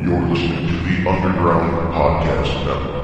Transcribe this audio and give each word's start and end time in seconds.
You're 0.00 0.22
listening 0.28 0.68
to 0.68 0.74
the 0.74 1.10
Underground 1.10 1.94
Podcast 1.94 2.64
Network. 2.66 2.97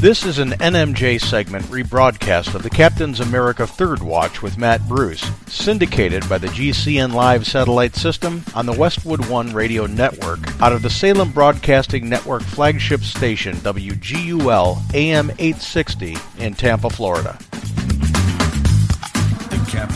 This 0.00 0.26
is 0.26 0.38
an 0.38 0.50
NMJ 0.50 1.22
segment 1.22 1.64
rebroadcast 1.66 2.54
of 2.54 2.62
the 2.62 2.68
Captain's 2.68 3.20
America 3.20 3.66
Third 3.66 4.02
Watch 4.02 4.42
with 4.42 4.58
Matt 4.58 4.86
Bruce, 4.86 5.24
syndicated 5.46 6.28
by 6.28 6.36
the 6.36 6.48
GCN 6.48 7.14
Live 7.14 7.46
satellite 7.46 7.96
system 7.96 8.44
on 8.54 8.66
the 8.66 8.74
Westwood 8.74 9.26
One 9.28 9.54
radio 9.54 9.86
network 9.86 10.40
out 10.60 10.74
of 10.74 10.82
the 10.82 10.90
Salem 10.90 11.32
Broadcasting 11.32 12.10
Network 12.10 12.42
flagship 12.42 13.00
station 13.00 13.56
WGUL 13.56 14.94
AM 14.94 15.30
860 15.30 16.16
in 16.38 16.52
Tampa, 16.52 16.90
Florida. 16.90 17.38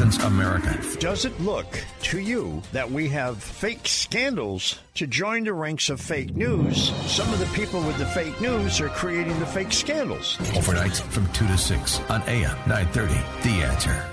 America. 0.01 0.81
Does 0.99 1.27
it 1.27 1.39
look 1.41 1.67
to 2.05 2.19
you 2.19 2.63
that 2.73 2.91
we 2.91 3.09
have 3.09 3.43
fake 3.43 3.87
scandals 3.87 4.79
to 4.95 5.07
join 5.07 5.45
the 5.45 5.53
ranks 5.53 5.91
of 5.91 6.01
fake 6.01 6.35
news? 6.35 6.91
Some 7.07 7.31
of 7.35 7.39
the 7.39 7.45
people 7.55 7.83
with 7.83 7.99
the 7.99 8.07
fake 8.07 8.41
news 8.41 8.81
are 8.81 8.89
creating 8.89 9.39
the 9.41 9.47
fake 9.47 9.73
scandals. 9.73 10.39
Overnights 10.39 11.03
from 11.03 11.31
2 11.33 11.47
to 11.47 11.59
6 11.59 12.01
on 12.09 12.23
AM 12.23 12.57
930. 12.67 13.13
The 13.43 13.63
answer. 13.63 14.07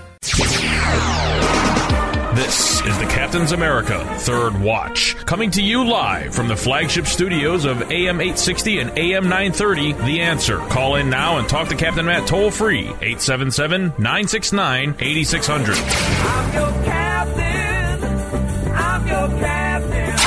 This 2.34 2.84
is 2.84 2.98
the 2.98 3.06
Captain's 3.06 3.52
America 3.52 4.04
Third 4.18 4.60
Watch, 4.60 5.16
coming 5.24 5.50
to 5.52 5.62
you 5.62 5.84
live 5.84 6.34
from 6.34 6.46
the 6.46 6.56
flagship 6.56 7.06
studios 7.06 7.64
of 7.64 7.90
AM 7.90 8.20
860 8.20 8.80
and 8.80 8.98
AM 8.98 9.24
930. 9.24 9.94
The 9.94 10.20
answer. 10.20 10.58
Call 10.58 10.96
in 10.96 11.08
now 11.08 11.38
and 11.38 11.48
talk 11.48 11.68
to 11.68 11.74
Captain 11.74 12.04
Matt 12.04 12.28
toll 12.28 12.50
free 12.50 12.88
877 13.00 13.94
969 13.98 14.96
8600. 15.00 15.76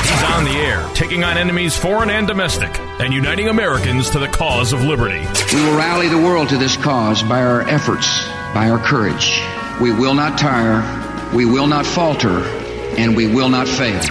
He's 0.01 0.23
on 0.23 0.43
the 0.43 0.57
air, 0.57 0.89
taking 0.95 1.23
on 1.23 1.37
enemies 1.37 1.77
foreign 1.77 2.09
and 2.09 2.27
domestic, 2.27 2.77
and 2.99 3.13
uniting 3.13 3.47
Americans 3.47 4.09
to 4.09 4.19
the 4.19 4.27
cause 4.27 4.73
of 4.73 4.81
liberty. 4.83 5.19
We 5.53 5.61
will 5.63 5.77
rally 5.77 6.07
the 6.07 6.17
world 6.17 6.49
to 6.49 6.57
this 6.57 6.75
cause 6.77 7.21
by 7.21 7.43
our 7.43 7.61
efforts, 7.61 8.25
by 8.53 8.69
our 8.69 8.79
courage. 8.79 9.39
We 9.79 9.91
will 9.91 10.13
not 10.13 10.37
tire, 10.37 10.81
we 11.33 11.45
will 11.45 11.67
not 11.67 11.85
falter, 11.85 12.43
and 12.97 13.15
we 13.15 13.25
will 13.25 13.47
not 13.47 13.67
fail. 13.67 14.01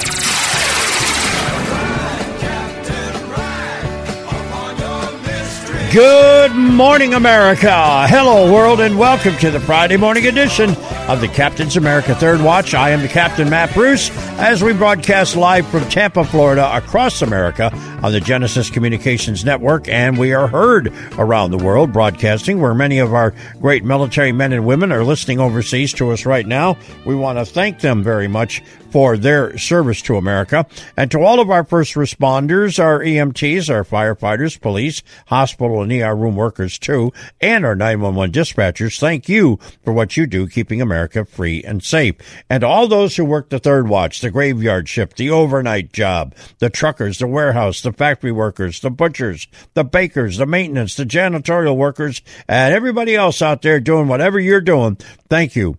Good 5.92 6.54
morning, 6.54 7.14
America. 7.14 8.06
Hello, 8.06 8.50
world, 8.50 8.80
and 8.80 8.98
welcome 8.98 9.36
to 9.38 9.50
the 9.50 9.60
Friday 9.60 9.97
morning 9.98 10.28
edition 10.28 10.70
of 11.09 11.20
the 11.20 11.28
Captain's 11.28 11.76
America 11.76 12.14
Third 12.14 12.41
Watch. 12.41 12.75
I 12.75 12.91
am 12.91 13.03
the 13.03 13.09
Captain 13.09 13.50
Matt 13.50 13.75
Bruce 13.75 14.09
as 14.41 14.65
we 14.65 14.73
broadcast 14.73 15.37
live 15.37 15.67
from 15.67 15.87
Tampa, 15.91 16.25
Florida, 16.25 16.75
across 16.75 17.21
America 17.21 17.71
on 18.03 18.11
the 18.11 18.21
Genesis 18.21 18.71
Communications 18.71 19.45
Network, 19.45 19.87
and 19.87 20.17
we 20.17 20.33
are 20.33 20.49
heard 20.49 20.91
around 21.19 21.51
the 21.51 21.59
world 21.59 21.93
broadcasting 21.93 22.59
where 22.59 22.73
many 22.73 22.99
of 22.99 23.12
our 23.12 23.34
great 23.61 23.84
military 23.84 24.33
men 24.33 24.55
and 24.55 24.65
women 24.65 24.93
are 24.93 25.05
listening 25.05 25.39
overseas 25.39 25.93
to 25.93 26.11
us 26.11 26.25
right 26.25 26.47
now. 26.47 26.78
We 27.05 27.15
want 27.15 27.39
to 27.39 27.45
thank 27.45 27.81
them 27.81 28.03
very 28.03 28.28
much 28.28 28.62
for 28.91 29.17
their 29.17 29.56
service 29.56 30.03
to 30.03 30.17
America. 30.17 30.67
And 30.97 31.11
to 31.11 31.21
all 31.21 31.41
of 31.41 31.51
our 31.51 31.65
first 31.65 31.95
responders, 31.95 32.83
our 32.83 33.01
EMTs, 33.01 33.72
our 33.72 33.84
firefighters, 33.84 34.61
police, 34.61 35.03
hospital 35.27 35.83
and 35.83 35.93
ER 35.93 36.17
room 36.17 36.37
workers 36.37 36.78
too, 36.78 37.12
and 37.41 37.65
our 37.65 37.77
911 37.77 38.33
dispatchers, 38.33 38.99
thank 38.99 39.28
you 39.28 39.59
for 39.84 39.93
what 39.93 40.17
you 40.17 40.27
do 40.27 40.49
keeping 40.49 40.81
America 40.81 41.25
free 41.25 41.62
and 41.62 41.83
safe. 41.83 42.17
And 42.49 42.65
all 42.65 42.89
those 42.89 43.17
who 43.17 43.25
work 43.25 43.51
the 43.51 43.59
third 43.59 43.89
watch, 43.89 44.21
the 44.21 44.29
graveyard 44.30 44.88
shift, 44.88 45.16
the 45.16 45.30
overnight 45.30 45.92
job, 45.92 46.34
the 46.58 46.70
truckers, 46.70 47.18
the 47.18 47.26
warehouse, 47.26 47.82
the 47.82 47.92
factory 47.92 48.32
workers, 48.32 48.80
the 48.80 48.91
butchers, 48.91 49.46
the 49.74 49.84
bakers, 49.84 50.36
the 50.38 50.46
maintenance, 50.46 50.94
the 50.94 51.04
janitorial 51.04 51.76
workers, 51.76 52.22
and 52.48 52.74
everybody 52.74 53.14
else 53.14 53.42
out 53.42 53.62
there 53.62 53.80
doing 53.80 54.08
whatever 54.08 54.38
you're 54.38 54.60
doing, 54.60 54.96
thank 55.28 55.54
you 55.56 55.76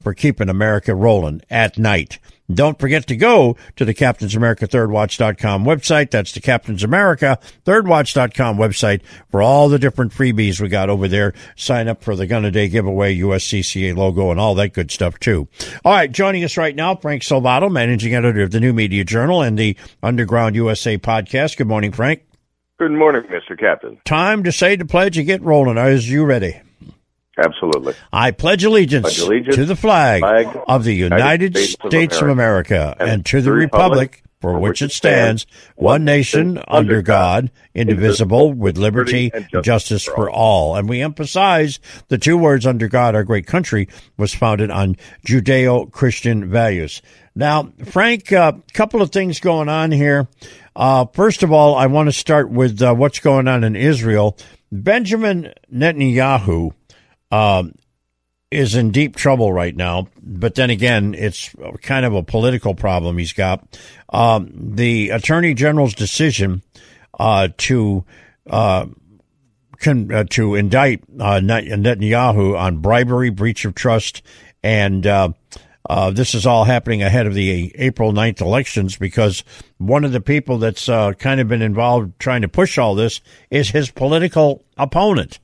for 0.00 0.14
keeping 0.14 0.48
America 0.48 0.94
rolling 0.94 1.40
at 1.50 1.78
night. 1.78 2.18
Don't 2.52 2.78
forget 2.78 3.06
to 3.06 3.16
go 3.16 3.56
to 3.76 3.84
the 3.84 3.94
Captain's 3.94 4.34
America 4.34 4.66
Thirdwatch.com 4.66 5.64
website. 5.64 6.10
That's 6.10 6.32
the 6.32 6.40
Captain's 6.40 6.84
America 6.84 7.38
Thirdwatch.com 7.64 8.58
website 8.58 9.02
for 9.30 9.40
all 9.40 9.68
the 9.68 9.78
different 9.78 10.12
freebies 10.12 10.60
we 10.60 10.68
got 10.68 10.90
over 10.90 11.08
there. 11.08 11.32
Sign 11.56 11.88
up 11.88 12.02
for 12.02 12.14
the 12.16 12.26
Gun 12.26 12.44
a 12.44 12.50
Day 12.50 12.68
giveaway, 12.68 13.16
USCCA 13.16 13.96
logo, 13.96 14.30
and 14.30 14.38
all 14.38 14.54
that 14.56 14.74
good 14.74 14.90
stuff 14.90 15.18
too. 15.18 15.48
All 15.84 15.92
right, 15.92 16.10
joining 16.12 16.44
us 16.44 16.56
right 16.56 16.76
now, 16.76 16.96
Frank 16.96 17.22
Salvato, 17.22 17.70
managing 17.70 18.14
editor 18.14 18.42
of 18.42 18.50
the 18.50 18.60
New 18.60 18.72
Media 18.72 19.04
Journal 19.04 19.40
and 19.40 19.58
the 19.58 19.76
Underground 20.02 20.54
USA 20.54 20.98
podcast. 20.98 21.56
Good 21.56 21.68
morning, 21.68 21.92
Frank. 21.92 22.22
Good 22.78 22.92
morning, 22.92 23.22
Mr. 23.22 23.58
Captain. 23.58 23.98
Time 24.04 24.42
to 24.44 24.52
say 24.52 24.76
the 24.76 24.84
pledge 24.84 25.16
and 25.16 25.26
get 25.26 25.40
rolling. 25.42 25.78
Are 25.78 25.92
you 25.92 26.24
ready? 26.24 26.60
Absolutely. 27.36 27.94
I 28.12 28.30
pledge 28.30 28.64
allegiance, 28.64 29.04
Pledge 29.04 29.18
allegiance 29.18 29.56
to 29.56 29.64
the 29.64 29.76
flag, 29.76 30.20
flag 30.20 30.48
of 30.68 30.84
the 30.84 30.94
United 30.94 31.56
States, 31.56 32.20
of 32.20 32.28
America, 32.28 32.96
and, 33.00 33.26
to 33.26 33.40
the 33.40 33.52
republic 33.52 34.22
for 34.44 34.58
which 34.58 34.82
it 34.82 34.92
stands, 34.92 35.46
one 35.74 36.04
nation, 36.04 36.62
under 36.68 37.00
God, 37.00 37.50
indivisible, 37.74 38.52
with 38.52 38.76
liberty 38.76 39.30
and 39.32 39.48
justice 39.64 40.04
for 40.04 40.28
all. 40.28 40.76
And 40.76 40.86
we 40.86 41.00
emphasize 41.00 41.80
the 42.08 42.18
two 42.18 42.36
words 42.36 42.66
under 42.66 42.86
God, 42.86 43.14
our 43.14 43.24
great 43.24 43.46
country 43.46 43.88
was 44.18 44.34
founded 44.34 44.70
on 44.70 44.98
Judeo-Christian 45.26 46.50
values. 46.50 47.00
Now, 47.34 47.72
Frank, 47.86 48.32
a 48.32 48.42
uh, 48.42 48.52
couple 48.74 49.00
of 49.00 49.10
things 49.10 49.40
going 49.40 49.70
on 49.70 49.90
here. 49.90 50.28
Uh, 50.76 51.06
first 51.14 51.42
of 51.42 51.50
all, 51.50 51.74
I 51.74 51.86
want 51.86 52.08
to 52.08 52.12
start 52.12 52.50
with 52.50 52.82
uh, 52.82 52.94
what's 52.94 53.20
going 53.20 53.48
on 53.48 53.64
in 53.64 53.76
Israel. 53.76 54.36
Benjamin 54.70 55.54
Netanyahu, 55.72 56.74
um, 57.34 57.74
is 58.50 58.76
in 58.76 58.92
deep 58.92 59.16
trouble 59.16 59.52
right 59.52 59.74
now. 59.74 60.06
But 60.22 60.54
then 60.54 60.70
again, 60.70 61.14
it's 61.14 61.54
kind 61.82 62.06
of 62.06 62.14
a 62.14 62.22
political 62.22 62.74
problem 62.74 63.18
he's 63.18 63.32
got. 63.32 63.78
Um, 64.10 64.50
the 64.54 65.10
attorney 65.10 65.54
general's 65.54 65.94
decision 65.94 66.62
uh, 67.18 67.48
to 67.58 68.04
uh, 68.48 68.86
con- 69.80 70.12
uh, 70.12 70.24
to 70.30 70.54
indict 70.54 71.02
uh, 71.18 71.40
Netanyahu 71.40 72.56
on 72.56 72.78
bribery, 72.78 73.30
breach 73.30 73.64
of 73.64 73.74
trust, 73.74 74.22
and 74.62 75.04
uh, 75.04 75.30
uh, 75.90 76.12
this 76.12 76.34
is 76.34 76.46
all 76.46 76.64
happening 76.64 77.02
ahead 77.02 77.26
of 77.26 77.34
the 77.34 77.74
April 77.76 78.12
9th 78.12 78.40
elections 78.40 78.96
because 78.96 79.42
one 79.78 80.04
of 80.04 80.12
the 80.12 80.20
people 80.20 80.58
that's 80.58 80.86
kind 80.86 81.40
of 81.40 81.48
been 81.48 81.62
involved 81.62 82.18
trying 82.20 82.42
to 82.42 82.48
push 82.48 82.78
all 82.78 82.94
this 82.94 83.20
is 83.50 83.70
his 83.70 83.90
political 83.90 84.64
opponent. 84.78 85.40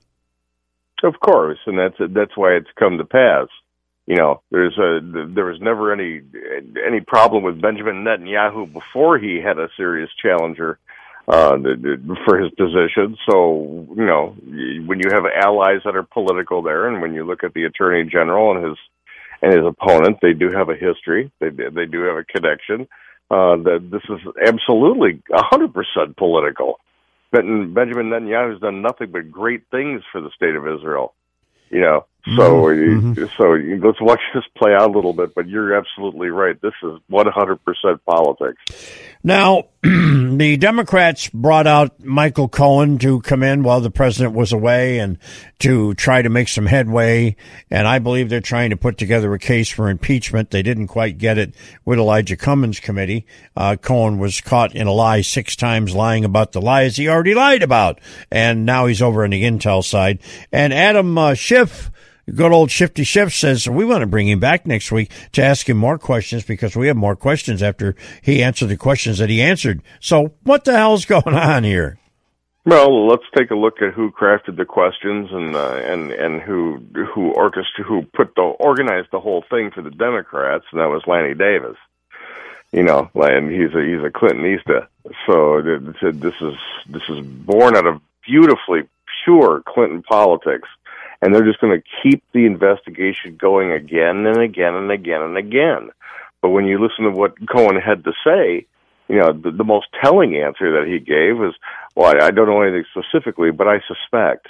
Of 1.03 1.19
course, 1.21 1.59
and 1.67 1.79
that's 1.79 1.97
that's 2.13 2.37
why 2.37 2.53
it's 2.53 2.69
come 2.79 2.99
to 2.99 3.05
pass. 3.05 3.49
You 4.07 4.17
know, 4.17 4.43
there's 4.51 4.77
a 4.77 5.01
there 5.03 5.47
was 5.47 5.61
never 5.61 5.93
any 5.93 6.21
any 6.87 7.01
problem 7.01 7.43
with 7.43 7.61
Benjamin 7.61 8.05
Netanyahu 8.05 8.73
before 8.73 9.19
he 9.19 9.41
had 9.41 9.59
a 9.59 9.69
serious 9.77 10.11
challenger 10.21 10.79
uh, 11.29 11.57
for 12.25 12.39
his 12.39 12.51
position. 12.53 13.17
So 13.31 13.87
you 13.97 14.05
know, 14.05 14.35
when 14.85 14.99
you 14.99 15.11
have 15.11 15.25
allies 15.27 15.81
that 15.85 15.97
are 15.97 16.03
political 16.03 16.63
there, 16.63 16.89
and 16.89 17.01
when 17.01 17.15
you 17.15 17.25
look 17.25 17.45
at 17.45 17.55
the 17.55 17.65
attorney 17.65 18.09
general 18.11 18.57
and 18.57 18.65
his 18.65 18.79
and 19.43 19.55
his 19.55 19.65
opponent, 19.65 20.19
they 20.21 20.33
do 20.33 20.51
have 20.51 20.69
a 20.69 20.75
history. 20.75 21.31
They 21.39 21.51
they 21.51 21.87
do 21.87 22.03
have 22.03 22.17
a 22.17 22.25
connection. 22.25 22.89
Uh, 23.31 23.57
that 23.63 23.89
this 23.93 24.03
is 24.11 24.19
absolutely 24.45 25.23
a 25.33 25.43
hundred 25.45 25.73
percent 25.73 26.17
political. 26.17 26.81
Benjamin 27.33 28.11
Netanyahu 28.11 28.53
has 28.53 28.61
done 28.61 28.83
nothing 28.83 29.11
but 29.13 29.31
great 29.31 29.63
things 29.71 30.03
for 30.11 30.21
the 30.21 30.31
state 30.35 30.57
of 30.57 30.67
Israel. 30.67 31.15
You 31.71 31.81
know, 31.81 32.07
so 32.25 32.67
mm-hmm. 32.67 33.25
so 33.37 33.87
let's 33.87 34.01
watch 34.01 34.21
this 34.35 34.45
play 34.57 34.73
out 34.73 34.91
a 34.91 34.93
little 34.93 35.13
bit. 35.13 35.35
But 35.35 35.49
you're 35.49 35.75
absolutely 35.75 36.29
right. 36.29 36.61
This 36.61 36.75
is 36.83 36.99
100 37.09 37.65
percent 37.65 38.05
politics. 38.05 38.61
Now, 39.23 39.65
the 39.83 40.57
Democrats 40.59 41.29
brought 41.29 41.67
out 41.67 42.03
Michael 42.03 42.49
Cohen 42.49 42.99
to 42.99 43.21
come 43.21 43.43
in 43.43 43.63
while 43.63 43.83
the 43.83 43.91
president 43.91 44.35
was 44.35 44.51
away 44.53 44.99
and 44.99 45.19
to 45.59 45.93
try 45.95 46.23
to 46.23 46.31
make 46.31 46.49
some 46.49 46.65
headway. 46.65 47.37
And 47.71 47.87
I 47.87 47.99
believe 47.99 48.31
they're 48.31 48.41
trying 48.41 48.71
to 48.71 48.79
put 48.79 48.97
together 48.97 49.33
a 49.35 49.39
case 49.39 49.69
for 49.69 49.91
impeachment. 49.91 50.51
They 50.51 50.63
didn't 50.63 50.87
quite 50.87 51.19
get 51.19 51.37
it 51.37 51.55
with 51.85 51.99
Elijah 51.99 52.37
Cummings' 52.37 52.81
committee. 52.81 53.27
Uh, 53.55 53.77
Cohen 53.77 54.19
was 54.19 54.41
caught 54.41 54.75
in 54.75 54.87
a 54.87 54.93
lie 54.93 55.21
six 55.21 55.55
times, 55.55 55.95
lying 55.95 56.25
about 56.25 56.53
the 56.53 56.63
lies 56.63 56.97
he 56.97 57.09
already 57.09 57.35
lied 57.35 57.63
about. 57.63 58.01
And 58.31 58.65
now 58.65 58.87
he's 58.87 59.03
over 59.03 59.25
on 59.25 59.31
the 59.31 59.45
intel 59.45 59.85
side. 59.85 60.21
And 60.51 60.73
Adam 60.73 61.19
uh, 61.19 61.35
Schiff 61.35 61.91
good 62.35 62.53
old 62.53 62.71
Shifty 62.71 63.05
Schiff 63.05 63.33
says 63.33 63.69
we 63.69 63.85
want 63.85 64.03
to 64.03 64.07
bring 64.07 64.29
him 64.29 64.41
back 64.41 64.67
next 64.67 64.93
week 64.93 65.11
to 65.33 65.43
ask 65.43 65.69
him 65.69 65.77
more 65.77 65.99
questions 65.99 66.45
because 66.45 66.77
we 66.77 66.87
have 66.89 66.97
more 66.97 67.17
questions 67.17 67.63
after 67.63 67.95
he 68.23 68.43
answered 68.43 68.69
the 68.69 68.77
questions 68.77 69.19
that 69.19 69.31
he 69.31 69.43
answered. 69.43 69.83
So 70.01 70.33
what 70.43 70.65
the 70.65 70.77
hell's 70.77 71.05
going 71.07 71.35
on 71.35 71.65
here? 71.65 71.99
Well, 72.67 73.09
let's 73.09 73.25
take 73.37 73.51
a 73.51 73.57
look 73.57 73.81
at 73.81 73.95
who 73.95 74.11
crafted 74.11 74.57
the 74.57 74.67
questions 74.67 75.31
and 75.33 75.57
uh, 75.57 75.81
and 75.83 76.13
and 76.13 76.43
who 76.43 76.83
who 77.15 77.33
orchestrated 77.33 77.87
who 77.87 78.03
put 78.15 78.35
the 78.35 78.43
organized 78.43 79.09
the 79.13 79.21
whole 79.21 79.45
thing 79.49 79.71
for 79.71 79.81
the 79.81 79.91
Democrats, 79.91 80.67
and 80.71 80.81
that 80.81 80.91
was 80.91 81.03
Lanny 81.07 81.35
Davis. 81.35 81.77
You 82.71 82.83
know, 82.83 83.11
and 83.15 83.51
he's 83.51 83.75
a 83.75 83.83
he's 83.83 84.05
a 84.05 84.11
Clintonista. 84.11 84.87
So 85.27 85.63
this 85.63 86.35
is 86.41 86.55
this 86.87 87.03
is 87.09 87.27
born 87.27 87.77
out 87.77 87.87
of 87.87 88.01
beautifully 88.27 88.83
pure 89.25 89.63
Clinton 89.67 90.03
politics 90.03 90.69
and 91.23 91.35
they're 91.35 91.45
just 91.45 91.61
going 91.61 91.81
to 91.81 91.87
keep 92.03 92.23
the 92.33 92.47
investigation 92.47 93.37
going 93.37 93.73
again 93.73 94.27
and 94.27 94.41
again 94.41 94.75
and 94.75 94.91
again 94.91 95.23
and 95.23 95.37
again. 95.37 95.91
But 96.43 96.51
when 96.51 96.67
you 96.67 96.81
listen 96.81 97.05
to 97.05 97.11
what 97.11 97.35
Cohen 97.49 97.77
had 97.77 98.05
to 98.05 98.13
say, 98.25 98.67
you 99.09 99.17
know, 99.17 99.33
the, 99.33 99.51
the 99.51 99.65
most 99.65 99.89
telling 100.03 100.37
answer 100.37 100.81
that 100.81 100.89
he 100.89 100.99
gave 100.99 101.37
was, 101.37 101.55
"Well, 101.95 102.15
I, 102.15 102.29
I 102.29 102.31
don't 102.31 102.47
know 102.47 102.63
anything 102.63 102.85
specifically, 102.91 103.51
but 103.51 103.67
I 103.67 103.81
suspect." 103.87 104.49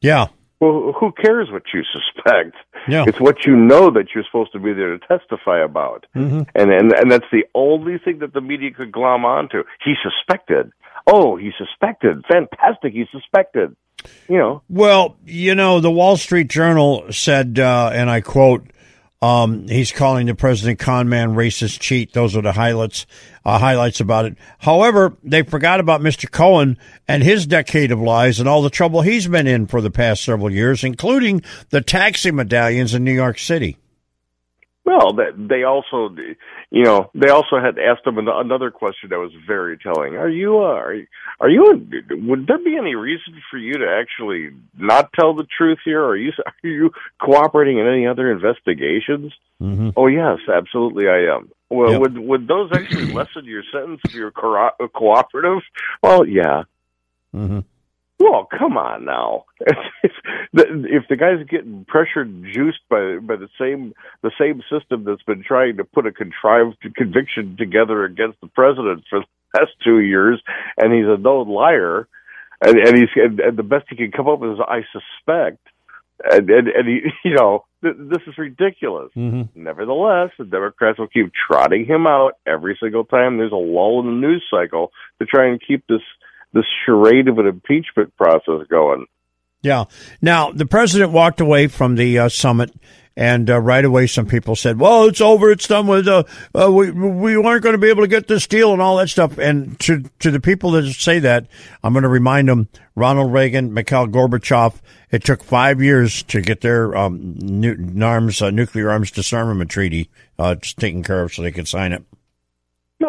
Yeah. 0.00 0.26
Well, 0.60 0.92
who 0.98 1.12
cares 1.12 1.50
what 1.50 1.62
you 1.74 1.82
suspect? 1.82 2.54
Yeah. 2.86 3.04
It's 3.06 3.20
what 3.20 3.44
you 3.44 3.56
know 3.56 3.90
that 3.90 4.14
you're 4.14 4.24
supposed 4.24 4.52
to 4.52 4.58
be 4.58 4.72
there 4.72 4.96
to 4.96 5.06
testify 5.06 5.62
about, 5.64 6.06
mm-hmm. 6.14 6.42
and 6.54 6.70
and 6.70 6.92
and 6.92 7.10
that's 7.10 7.26
the 7.32 7.44
only 7.54 7.98
thing 7.98 8.18
that 8.20 8.32
the 8.32 8.40
media 8.40 8.70
could 8.70 8.92
glom 8.92 9.24
onto. 9.24 9.64
He 9.84 9.94
suspected. 10.02 10.70
Oh, 11.06 11.36
he 11.36 11.50
suspected. 11.58 12.24
Fantastic. 12.30 12.92
He 12.92 13.06
suspected 13.10 13.74
you 14.28 14.38
know. 14.38 14.62
Well, 14.68 15.16
you 15.24 15.54
know, 15.54 15.80
the 15.80 15.90
Wall 15.90 16.16
Street 16.16 16.48
Journal 16.48 17.06
said, 17.10 17.58
uh, 17.58 17.90
and 17.92 18.10
I 18.10 18.20
quote, 18.20 18.66
um, 19.22 19.68
he's 19.68 19.90
calling 19.90 20.26
the 20.26 20.34
president 20.34 20.78
con 20.78 21.08
man, 21.08 21.34
racist, 21.34 21.80
cheat. 21.80 22.12
Those 22.12 22.36
are 22.36 22.42
the 22.42 22.52
highlights, 22.52 23.06
uh, 23.44 23.58
highlights 23.58 24.00
about 24.00 24.26
it. 24.26 24.36
However, 24.58 25.16
they 25.22 25.42
forgot 25.42 25.80
about 25.80 26.02
Mr. 26.02 26.30
Cohen 26.30 26.76
and 27.08 27.22
his 27.22 27.46
decade 27.46 27.90
of 27.90 28.00
lies 28.00 28.38
and 28.38 28.46
all 28.46 28.60
the 28.60 28.68
trouble 28.68 29.00
he's 29.00 29.26
been 29.26 29.46
in 29.46 29.66
for 29.66 29.80
the 29.80 29.90
past 29.90 30.24
several 30.24 30.50
years, 30.50 30.84
including 30.84 31.42
the 31.70 31.80
taxi 31.80 32.30
medallions 32.32 32.92
in 32.92 33.02
New 33.02 33.14
York 33.14 33.38
City. 33.38 33.78
Well, 34.84 35.12
they 35.14 35.62
also, 35.62 36.14
you 36.70 36.84
know, 36.84 37.10
they 37.14 37.30
also 37.30 37.56
had 37.56 37.78
asked 37.78 38.06
him 38.06 38.18
another 38.18 38.70
question 38.70 39.08
that 39.10 39.18
was 39.18 39.32
very 39.46 39.78
telling. 39.78 40.16
Are 40.16 40.28
you, 40.28 40.58
uh, 40.58 40.76
are 40.76 40.94
you, 40.94 41.06
are 41.40 41.48
you, 41.48 41.88
would 42.10 42.46
there 42.46 42.58
be 42.58 42.76
any 42.78 42.94
reason 42.94 43.40
for 43.50 43.56
you 43.56 43.72
to 43.78 43.86
actually 43.86 44.50
not 44.76 45.10
tell 45.18 45.34
the 45.34 45.46
truth 45.56 45.78
here? 45.86 46.04
Are 46.04 46.16
you, 46.16 46.32
are 46.46 46.68
you 46.68 46.90
cooperating 47.18 47.78
in 47.78 47.86
any 47.86 48.06
other 48.06 48.30
investigations? 48.30 49.32
Mm-hmm. 49.62 49.90
Oh 49.96 50.06
yes, 50.06 50.38
absolutely, 50.52 51.08
I 51.08 51.34
am. 51.34 51.50
Well, 51.70 51.92
yep. 51.92 52.00
would 52.00 52.18
would 52.18 52.48
those 52.48 52.70
actually 52.72 53.12
lessen 53.14 53.46
your 53.46 53.62
sentence 53.72 54.00
if 54.04 54.14
you're 54.14 54.32
co- 54.32 54.70
cooperative? 54.94 55.62
Well, 56.02 56.26
yeah. 56.26 56.64
Mm-hmm. 57.34 57.60
Well, 58.24 58.48
come 58.58 58.78
on 58.78 59.04
now. 59.04 59.44
if, 59.60 60.12
the, 60.54 60.64
if 60.88 61.02
the 61.10 61.16
guy's 61.16 61.46
getting 61.46 61.84
pressured, 61.86 62.32
juiced 62.54 62.80
by 62.88 63.18
by 63.18 63.36
the 63.36 63.50
same 63.60 63.92
the 64.22 64.30
same 64.40 64.62
system 64.72 65.04
that's 65.04 65.22
been 65.24 65.42
trying 65.42 65.76
to 65.76 65.84
put 65.84 66.06
a 66.06 66.12
contrived 66.12 66.78
conviction 66.96 67.54
together 67.58 68.02
against 68.04 68.40
the 68.40 68.46
president 68.46 69.04
for 69.10 69.20
the 69.20 69.26
past 69.54 69.72
two 69.84 69.98
years, 69.98 70.40
and 70.78 70.90
he's 70.94 71.04
a 71.04 71.20
known 71.20 71.50
liar, 71.50 72.08
and, 72.62 72.78
and 72.78 72.96
he's 72.96 73.10
and, 73.14 73.40
and 73.40 73.58
the 73.58 73.62
best 73.62 73.84
he 73.90 73.96
can 73.96 74.10
come 74.10 74.26
up 74.26 74.40
with 74.40 74.52
is 74.52 74.58
I 74.66 74.84
suspect, 74.90 75.58
and 76.24 76.48
and, 76.48 76.68
and 76.68 76.88
he, 76.88 77.00
you 77.28 77.34
know, 77.34 77.66
th- 77.82 77.96
this 77.98 78.22
is 78.26 78.38
ridiculous. 78.38 79.10
Mm-hmm. 79.14 79.62
Nevertheless, 79.62 80.30
the 80.38 80.46
Democrats 80.46 80.98
will 80.98 81.08
keep 81.08 81.30
trotting 81.46 81.84
him 81.84 82.06
out 82.06 82.38
every 82.46 82.78
single 82.80 83.04
time 83.04 83.36
there's 83.36 83.52
a 83.52 83.56
lull 83.56 84.00
in 84.00 84.06
the 84.06 84.26
news 84.26 84.44
cycle 84.50 84.92
to 85.18 85.26
try 85.26 85.48
and 85.48 85.60
keep 85.60 85.86
this 85.88 86.00
this 86.54 86.64
charade 86.86 87.28
of 87.28 87.38
an 87.38 87.46
impeachment 87.46 88.16
process 88.16 88.66
going. 88.70 89.06
Yeah. 89.60 89.84
Now, 90.22 90.52
the 90.52 90.66
president 90.66 91.10
walked 91.10 91.40
away 91.40 91.66
from 91.66 91.96
the 91.96 92.18
uh, 92.18 92.28
summit, 92.28 92.72
and 93.16 93.48
uh, 93.48 93.60
right 93.60 93.84
away, 93.84 94.06
some 94.06 94.26
people 94.26 94.56
said, 94.56 94.78
"Well, 94.78 95.04
it's 95.04 95.20
over. 95.20 95.50
It's 95.50 95.66
done 95.66 95.86
with. 95.86 96.06
Uh, 96.06 96.24
uh 96.54 96.70
we 96.70 96.90
we 96.90 97.38
weren't 97.38 97.62
going 97.62 97.74
to 97.74 97.78
be 97.78 97.88
able 97.88 98.02
to 98.02 98.08
get 98.08 98.28
this 98.28 98.46
deal 98.46 98.72
and 98.72 98.82
all 98.82 98.96
that 98.98 99.08
stuff." 99.08 99.38
And 99.38 99.78
to 99.80 100.04
to 100.20 100.30
the 100.30 100.40
people 100.40 100.72
that 100.72 100.92
say 100.92 101.18
that, 101.20 101.46
I'm 101.82 101.92
going 101.92 102.02
to 102.02 102.08
remind 102.08 102.48
them: 102.48 102.68
Ronald 102.94 103.32
Reagan, 103.32 103.72
Mikhail 103.72 104.06
Gorbachev. 104.06 104.80
It 105.10 105.24
took 105.24 105.44
five 105.44 105.80
years 105.80 106.24
to 106.24 106.40
get 106.40 106.60
their 106.60 106.96
um, 106.96 108.02
arms, 108.02 108.42
uh, 108.42 108.50
nuclear 108.50 108.90
arms 108.90 109.12
disarmament 109.12 109.70
treaty 109.70 110.10
uh, 110.38 110.56
taken 110.56 111.04
care 111.04 111.22
of, 111.22 111.32
so 111.32 111.42
they 111.42 111.52
could 111.52 111.68
sign 111.68 111.92
it. 111.92 112.04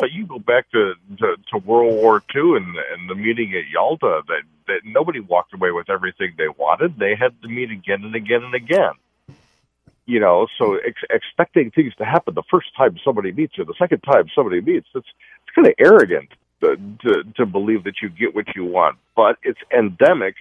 No, 0.01 0.07
you 0.07 0.25
go 0.25 0.39
back 0.39 0.69
to, 0.71 0.94
to 1.19 1.36
to 1.51 1.57
World 1.57 1.95
War 1.95 2.24
II 2.36 2.57
and 2.57 2.75
and 2.94 3.09
the 3.09 3.15
meeting 3.15 3.53
at 3.53 3.69
Yalta 3.71 4.21
that 4.27 4.44
that 4.68 4.81
nobody 4.83 5.19
walked 5.19 5.53
away 5.53 5.71
with 5.71 5.89
everything 5.89 6.33
they 6.38 6.47
wanted. 6.47 6.97
They 6.97 7.15
had 7.15 7.39
to 7.42 7.47
meet 7.47 7.71
again 7.71 8.03
and 8.03 8.15
again 8.15 8.44
and 8.44 8.56
again. 8.56 8.94
You 10.08 10.19
know, 10.19 10.48
so 10.58 10.75
ex- 10.75 11.01
expecting 11.10 11.72
things 11.72 11.96
to 11.96 12.05
happen 12.05 12.36
the 12.36 12.43
first 12.50 12.67
time 12.77 12.98
somebody 13.03 13.31
meets 13.31 13.58
or 13.58 13.65
the 13.65 13.74
second 13.79 14.01
time 14.01 14.25
somebody 14.36 14.62
meets, 14.62 14.88
it's 14.93 15.08
it's 15.08 15.55
kind 15.55 15.67
of 15.67 15.74
arrogant 15.79 16.29
to, 16.62 17.24
to 17.35 17.45
believe 17.45 17.83
that 17.83 17.95
you 18.01 18.09
get 18.09 18.35
what 18.35 18.55
you 18.55 18.65
want. 18.65 18.97
But 19.15 19.38
it's 19.43 19.59
endemic 19.75 20.35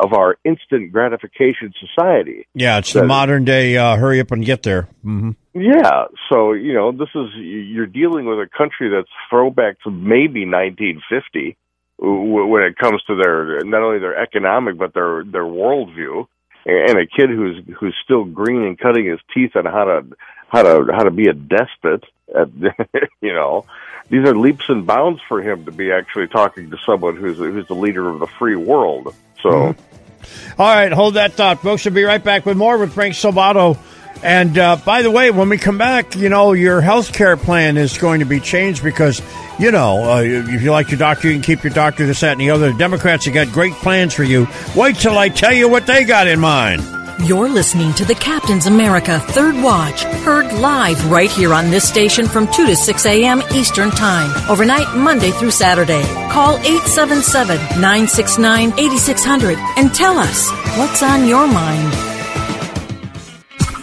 of 0.00 0.14
our 0.14 0.38
instant 0.44 0.92
gratification 0.92 1.72
society. 1.78 2.46
Yeah, 2.54 2.78
it's 2.78 2.92
the 2.92 3.04
modern 3.04 3.44
day 3.44 3.76
uh, 3.76 3.96
hurry 3.96 4.20
up 4.20 4.30
and 4.30 4.44
get 4.44 4.62
there. 4.62 4.88
Mm-hmm. 5.04 5.30
Yeah, 5.52 6.04
so 6.30 6.52
you 6.52 6.72
know, 6.72 6.90
this 6.92 7.08
is 7.14 7.28
you're 7.36 7.86
dealing 7.86 8.24
with 8.26 8.38
a 8.38 8.48
country 8.56 8.88
that's 8.88 9.10
throwback 9.28 9.80
to 9.82 9.90
maybe 9.90 10.46
1950 10.46 11.56
when 11.98 12.62
it 12.62 12.78
comes 12.78 13.02
to 13.08 13.14
their 13.14 13.62
not 13.64 13.82
only 13.82 13.98
their 13.98 14.16
economic 14.16 14.78
but 14.78 14.94
their 14.94 15.22
their 15.24 15.44
worldview, 15.44 16.26
and 16.64 16.98
a 16.98 17.06
kid 17.06 17.30
who's 17.30 17.62
who's 17.78 17.94
still 18.02 18.24
green 18.24 18.62
and 18.62 18.78
cutting 18.78 19.06
his 19.06 19.20
teeth 19.34 19.54
on 19.54 19.66
how 19.66 19.84
to 19.84 20.06
how 20.48 20.62
to 20.62 20.92
how 20.92 21.02
to 21.02 21.10
be 21.10 21.28
a 21.28 21.34
despot. 21.34 22.04
At, 22.34 22.48
you 23.20 23.34
know, 23.34 23.66
these 24.10 24.24
are 24.26 24.36
leaps 24.36 24.64
and 24.68 24.86
bounds 24.86 25.20
for 25.28 25.40
him 25.40 25.64
to 25.64 25.72
be 25.72 25.90
actually 25.90 26.26
talking 26.26 26.70
to 26.70 26.76
someone 26.84 27.16
who's 27.16 27.38
who's 27.38 27.66
the 27.68 27.74
leader 27.74 28.08
of 28.08 28.18
the 28.18 28.26
free 28.26 28.56
world. 28.56 29.14
So. 29.42 29.48
Mm-hmm. 29.50 30.60
All 30.60 30.74
right, 30.74 30.92
hold 30.92 31.14
that 31.14 31.32
thought, 31.32 31.62
folks. 31.62 31.86
We'll 31.86 31.94
be 31.94 32.04
right 32.04 32.22
back 32.22 32.44
with 32.44 32.58
more 32.58 32.76
with 32.76 32.92
Frank 32.92 33.14
Salvato. 33.14 33.78
And 34.22 34.58
uh, 34.58 34.76
by 34.76 35.00
the 35.00 35.10
way, 35.10 35.30
when 35.30 35.48
we 35.48 35.56
come 35.56 35.78
back, 35.78 36.14
you 36.14 36.28
know, 36.28 36.52
your 36.52 36.82
health 36.82 37.14
care 37.14 37.38
plan 37.38 37.78
is 37.78 37.96
going 37.96 38.20
to 38.20 38.26
be 38.26 38.38
changed 38.38 38.84
because, 38.84 39.22
you 39.58 39.70
know, 39.70 40.12
uh, 40.12 40.20
if 40.20 40.60
you 40.60 40.72
like 40.72 40.90
your 40.90 40.98
doctor, 40.98 41.28
you 41.28 41.34
can 41.34 41.42
keep 41.42 41.64
your 41.64 41.72
doctor, 41.72 42.06
this, 42.06 42.20
that, 42.20 42.32
and 42.32 42.40
the 42.42 42.50
other. 42.50 42.70
The 42.70 42.78
Democrats 42.78 43.24
have 43.24 43.32
got 43.32 43.48
great 43.48 43.72
plans 43.74 44.12
for 44.12 44.24
you. 44.24 44.46
Wait 44.76 44.96
till 44.96 45.16
I 45.16 45.30
tell 45.30 45.54
you 45.54 45.70
what 45.70 45.86
they 45.86 46.04
got 46.04 46.26
in 46.28 46.38
mind. 46.38 46.82
You're 47.22 47.50
listening 47.50 47.92
to 47.94 48.04
the 48.06 48.14
Captain's 48.14 48.66
America 48.66 49.20
Third 49.20 49.54
Watch, 49.62 50.04
heard 50.04 50.50
live 50.54 51.10
right 51.10 51.30
here 51.30 51.52
on 51.52 51.70
this 51.70 51.86
station 51.86 52.26
from 52.26 52.46
2 52.48 52.66
to 52.66 52.74
6 52.74 53.06
a.m. 53.06 53.42
Eastern 53.52 53.90
Time, 53.90 54.30
overnight 54.48 54.96
Monday 54.96 55.30
through 55.30 55.50
Saturday. 55.50 56.02
Call 56.30 56.56
877 56.58 57.56
969 57.78 58.72
8600 58.78 59.58
and 59.76 59.94
tell 59.94 60.18
us 60.18 60.50
what's 60.78 61.02
on 61.02 61.28
your 61.28 61.46
mind. 61.46 61.90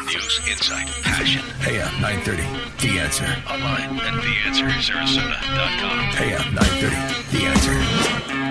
News, 0.08 0.42
insight, 0.50 0.88
passion. 1.04 1.44
AM 1.68 2.02
930, 2.02 2.42
The 2.88 3.00
Answer. 3.00 3.26
Online 3.48 4.00
at 4.00 4.14
TheAnswerSarasota.com. 4.24 6.00
AM 6.24 6.56
930, 6.56 7.38
The 7.38 7.46
Answer. 7.46 8.47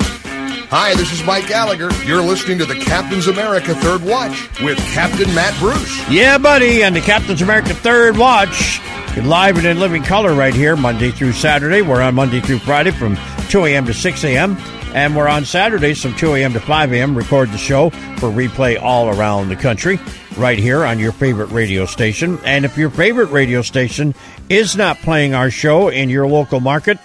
Hi, 0.68 0.94
this 0.96 1.12
is 1.12 1.22
Mike 1.22 1.46
Gallagher. 1.46 1.92
You're 2.04 2.20
listening 2.20 2.58
to 2.58 2.66
the 2.66 2.74
Captain's 2.74 3.28
America 3.28 3.72
Third 3.76 4.02
Watch 4.02 4.50
with 4.60 4.76
Captain 4.78 5.32
Matt 5.32 5.56
Bruce. 5.60 6.10
Yeah, 6.10 6.38
buddy, 6.38 6.82
and 6.82 6.96
the 6.96 7.00
Captain's 7.00 7.40
America 7.40 7.72
Third 7.72 8.16
Watch. 8.16 8.80
Live 9.16 9.58
and 9.58 9.66
in 9.66 9.78
living 9.78 10.02
color 10.02 10.34
right 10.34 10.52
here, 10.52 10.74
Monday 10.74 11.12
through 11.12 11.34
Saturday. 11.34 11.82
We're 11.82 12.02
on 12.02 12.16
Monday 12.16 12.40
through 12.40 12.58
Friday 12.58 12.90
from 12.90 13.16
2 13.48 13.64
a.m. 13.66 13.86
to 13.86 13.94
6 13.94 14.24
a.m. 14.24 14.56
And 14.92 15.14
we're 15.14 15.28
on 15.28 15.44
Saturdays 15.44 16.02
from 16.02 16.16
2 16.16 16.34
a.m. 16.34 16.52
to 16.54 16.60
5 16.60 16.92
a.m. 16.92 17.16
Record 17.16 17.52
the 17.52 17.58
show 17.58 17.90
for 18.18 18.28
replay 18.28 18.82
all 18.82 19.08
around 19.08 19.50
the 19.50 19.56
country, 19.56 20.00
right 20.36 20.58
here 20.58 20.84
on 20.84 20.98
your 20.98 21.12
favorite 21.12 21.52
radio 21.52 21.86
station. 21.86 22.40
And 22.44 22.64
if 22.64 22.76
your 22.76 22.90
favorite 22.90 23.30
radio 23.30 23.62
station 23.62 24.16
is 24.48 24.74
not 24.74 24.98
playing 24.98 25.32
our 25.32 25.52
show 25.52 25.90
in 25.90 26.10
your 26.10 26.26
local 26.26 26.58
market, 26.58 26.98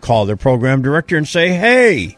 call 0.00 0.26
their 0.26 0.36
program 0.36 0.82
director 0.82 1.16
and 1.16 1.28
say, 1.28 1.50
hey, 1.50 2.15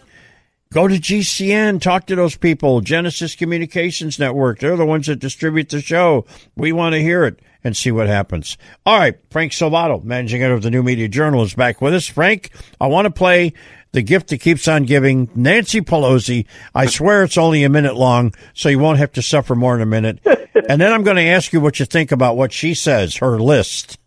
Go 0.71 0.87
to 0.87 0.97
GCN, 0.97 1.81
talk 1.81 2.07
to 2.07 2.17
those 2.17 2.37
people, 2.37 2.83
Genesis 2.83 3.35
Communications 3.35 4.19
Network. 4.19 4.59
They're 4.59 4.77
the 4.77 4.85
ones 4.85 5.07
that 5.07 5.17
distribute 5.17 5.71
the 5.71 5.81
show. 5.81 6.27
We 6.57 6.73
want 6.73 6.93
to 6.93 7.01
hear 7.01 7.25
it 7.25 7.41
and 7.65 7.75
see 7.75 7.91
what 7.91 8.07
happens. 8.07 8.59
All 8.85 8.99
right, 8.99 9.19
Frank 9.31 9.53
Salvato, 9.53 10.05
managing 10.05 10.43
editor 10.43 10.57
of 10.57 10.63
the 10.63 10.71
New 10.71 10.83
Media 10.83 11.09
Journal, 11.09 11.43
is 11.43 11.55
back 11.55 11.81
with 11.81 11.95
us. 11.95 12.07
Frank, 12.07 12.51
I 12.79 12.87
want 12.87 13.07
to 13.07 13.11
play 13.11 13.55
the 13.93 14.03
gift 14.03 14.29
that 14.29 14.43
keeps 14.43 14.69
on 14.69 14.85
giving. 14.85 15.31
Nancy 15.35 15.81
Pelosi. 15.81 16.45
I 16.75 16.85
swear 16.85 17.25
it's 17.25 17.39
only 17.39 17.65
a 17.65 17.71
minute 17.71 17.97
long, 17.97 18.35
so 18.53 18.69
you 18.69 18.79
won't 18.79 18.99
have 18.99 19.13
to 19.13 19.23
suffer 19.23 19.55
more 19.55 19.73
than 19.73 19.83
a 19.83 19.87
minute. 19.87 20.21
and 20.69 20.79
then 20.79 20.93
I'm 20.93 21.03
going 21.03 21.17
to 21.17 21.23
ask 21.23 21.51
you 21.51 21.63
what 21.63 21.81
you 21.81 21.87
think 21.87 22.13
about 22.13 22.37
what 22.37 22.53
she 22.53 22.75
says, 22.75 23.17
her 23.17 23.39
list. 23.39 23.99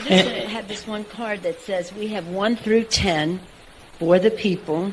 I 0.00 0.14
have 0.14 0.66
this 0.66 0.84
one 0.84 1.04
card 1.04 1.44
that 1.44 1.60
says 1.60 1.92
we 1.92 2.08
have 2.08 2.26
one 2.26 2.56
through 2.56 2.84
ten 2.84 3.38
for 4.00 4.18
the 4.18 4.32
people. 4.32 4.92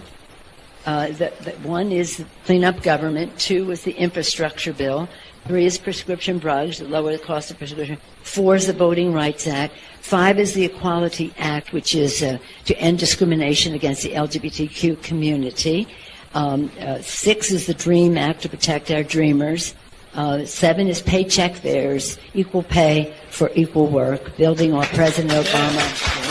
Uh, 0.86 1.08
the 1.10 1.30
one 1.64 1.92
is 1.92 2.24
clean 2.46 2.64
up 2.64 2.82
government. 2.84 3.38
Two 3.40 3.72
is 3.72 3.84
the 3.84 3.94
infrastructure 3.94 4.74
bill. 4.74 5.10
Three 5.48 5.66
is 5.66 5.78
prescription 5.78 6.40
drugs, 6.40 6.80
that 6.80 6.90
lower 6.90 7.12
the 7.12 7.20
cost 7.20 7.52
of 7.52 7.58
prescription. 7.58 7.98
Four 8.24 8.56
is 8.56 8.68
the 8.68 8.74
Voting 8.74 9.14
Rights 9.14 9.46
Act. 9.46 9.76
Five 10.02 10.40
is 10.40 10.54
the 10.54 10.66
Equality 10.66 11.34
Act, 11.38 11.72
which 11.72 11.94
is 11.94 12.24
uh, 12.24 12.38
to 12.66 12.78
end 12.80 12.98
discrimination 13.00 13.74
against 13.74 14.04
the 14.04 14.14
LGBTQ 14.14 15.04
community. 15.04 15.88
Um, 16.34 16.72
uh, 16.80 17.00
six 17.02 17.52
is 17.52 17.68
the 17.68 17.74
Dream 17.74 18.18
Act 18.18 18.42
to 18.42 18.50
protect 18.50 18.92
our 18.92 19.04
dreamers. 19.04 19.76
Uh, 20.16 20.46
seven 20.46 20.88
is 20.88 21.02
paycheck 21.02 21.56
fairness, 21.56 22.18
equal 22.34 22.64
pay 22.64 23.14
for 23.30 23.52
equal 23.54 23.88
work, 23.88 24.36
building 24.38 24.74
on 24.74 24.86
President 24.86 25.32
Obama. 25.32 26.25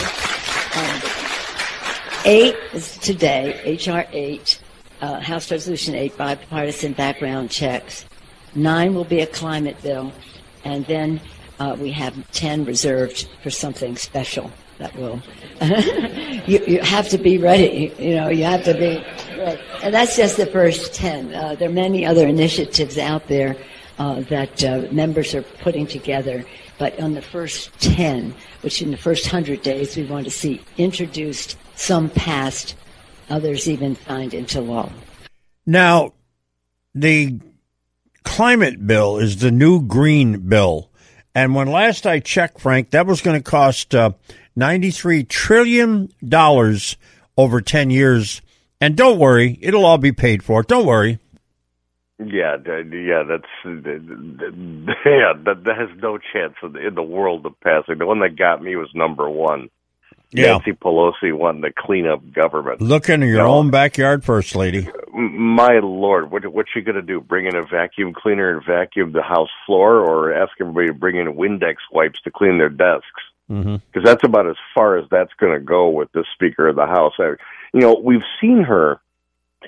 Eight 2.27 2.57
is 2.73 2.97
today, 2.97 3.61
H.R. 3.65 4.07
8, 4.11 4.61
uh, 5.03 5.21
House 5.21 5.51
Resolution 5.51 5.95
8, 5.95 6.17
bipartisan 6.17 6.95
background 6.95 7.51
checks. 7.51 8.07
Nine 8.55 8.95
will 8.95 9.05
be 9.05 9.21
a 9.21 9.27
climate 9.27 9.77
bill. 9.83 10.11
And 10.65 10.87
then 10.87 11.21
uh, 11.59 11.77
we 11.79 11.93
have 11.93 12.15
10 12.33 12.65
reserved 12.65 13.29
for 13.43 13.51
something 13.51 13.97
special 13.97 14.51
that 14.79 14.97
will. 14.97 15.21
you, 16.47 16.65
you 16.67 16.81
have 16.81 17.11
to 17.11 17.19
be 17.19 17.37
ready. 17.37 17.93
You 17.99 18.15
know, 18.15 18.29
you 18.31 18.45
have 18.45 18.65
to 18.65 18.73
be 18.73 19.05
ready. 19.37 19.61
And 19.83 19.93
that's 19.93 20.17
just 20.17 20.39
the 20.39 20.47
first 20.47 20.95
10. 20.95 21.35
Uh, 21.35 21.57
there 21.57 21.69
are 21.69 21.73
many 21.73 22.07
other 22.07 22.27
initiatives 22.27 22.97
out 22.97 23.29
there 23.29 23.55
uh, 23.99 24.21
that 24.23 24.65
uh, 24.65 24.87
members 24.91 25.35
are 25.35 25.43
putting 25.43 25.87
together. 25.87 26.47
But 26.79 26.99
on 26.99 27.13
the 27.13 27.23
first 27.23 27.71
10, 27.81 28.35
which 28.63 28.81
in 28.81 28.93
the 28.93 28.97
first 28.97 29.27
100 29.27 29.61
days 29.61 29.95
we 29.95 30.05
want 30.05 30.25
to 30.25 30.31
see 30.31 30.63
introduced 30.79 31.59
some 31.77 32.11
passed, 32.11 32.75
others 33.29 33.69
even 33.69 33.97
signed 33.97 34.35
into 34.35 34.61
law. 34.61 34.91
Now, 35.67 36.13
the 36.95 37.41
climate 38.23 38.87
bill 38.87 39.19
is 39.19 39.39
the 39.39 39.51
new 39.51 39.83
green 39.83 40.49
bill. 40.49 40.91
And 41.35 41.55
when 41.55 41.69
last 41.69 42.07
I 42.07 42.21
checked, 42.21 42.61
Frank, 42.61 42.91
that 42.91 43.07
was 43.07 43.21
going 43.21 43.39
to 43.39 43.43
cost 43.43 43.95
uh, 43.95 44.13
$93 44.57 45.29
trillion 45.29 46.13
over 47.37 47.61
10 47.61 47.91
years. 47.91 48.41
And 48.81 48.97
don't 48.97 49.19
worry, 49.19 49.59
it'll 49.61 49.85
all 49.85 49.99
be 49.99 50.13
paid 50.13 50.43
for. 50.43 50.63
Don't 50.63 50.87
worry. 50.87 51.19
Yeah, 52.19 52.57
yeah, 52.67 53.25
that's 53.29 53.45
yeah. 53.65 55.33
That, 55.45 55.63
that 55.65 55.77
has 55.77 55.89
no 56.01 56.19
chance 56.33 56.55
in 56.63 56.95
the 56.95 57.03
world 57.03 57.45
of 57.45 57.59
passing. 57.61 57.99
The 57.99 58.07
one 58.07 58.21
that 58.21 58.37
got 58.39 58.63
me 58.63 58.77
was 58.77 58.89
number 58.95 59.29
one. 59.29 59.69
Yeah. 60.31 60.53
Nancy 60.53 60.73
Pelosi 60.73 61.33
wanting 61.33 61.63
to 61.63 61.73
clean 61.77 62.07
up 62.07 62.21
government. 62.33 62.81
Look 62.81 63.09
in 63.09 63.21
your 63.21 63.31
You 63.31 63.37
know, 63.39 63.55
own 63.55 63.71
backyard 63.71 64.25
first, 64.25 64.57
lady. 64.57 64.89
My 65.13 65.79
lord, 65.81 66.31
what 66.33 66.45
what's 66.53 66.71
she 66.75 66.81
going 66.81 66.97
to 66.97 67.03
do? 67.03 67.21
Bring 67.21 67.47
in 67.47 67.55
a 67.55 67.65
vacuum 67.65 68.13
cleaner 68.13 68.57
and 68.57 68.67
vacuum 68.67 69.13
the 69.13 69.23
house 69.23 69.51
floor, 69.65 69.99
or 70.01 70.35
ask 70.35 70.53
everybody 70.61 70.89
to 70.89 70.95
bring 70.95 71.17
in 71.17 71.35
Windex 71.35 71.77
wipes 71.93 72.21
to 72.23 72.33
clean 72.33 72.59
their 72.59 72.69
desks? 72.69 73.07
Mm-hmm. 73.49 73.77
Because 73.93 74.05
that's 74.05 74.25
about 74.25 74.49
as 74.49 74.57
far 74.75 74.99
as 74.99 75.05
that's 75.11 75.33
going 75.39 75.53
to 75.53 75.65
go 75.65 75.89
with 75.89 76.11
the 76.13 76.25
Speaker 76.35 76.67
of 76.67 76.77
the 76.77 76.87
House. 76.87 77.13
I, 77.21 77.35
you 77.73 77.81
know, 77.81 77.95
we've 78.03 78.25
seen 78.41 78.65
her 78.65 79.01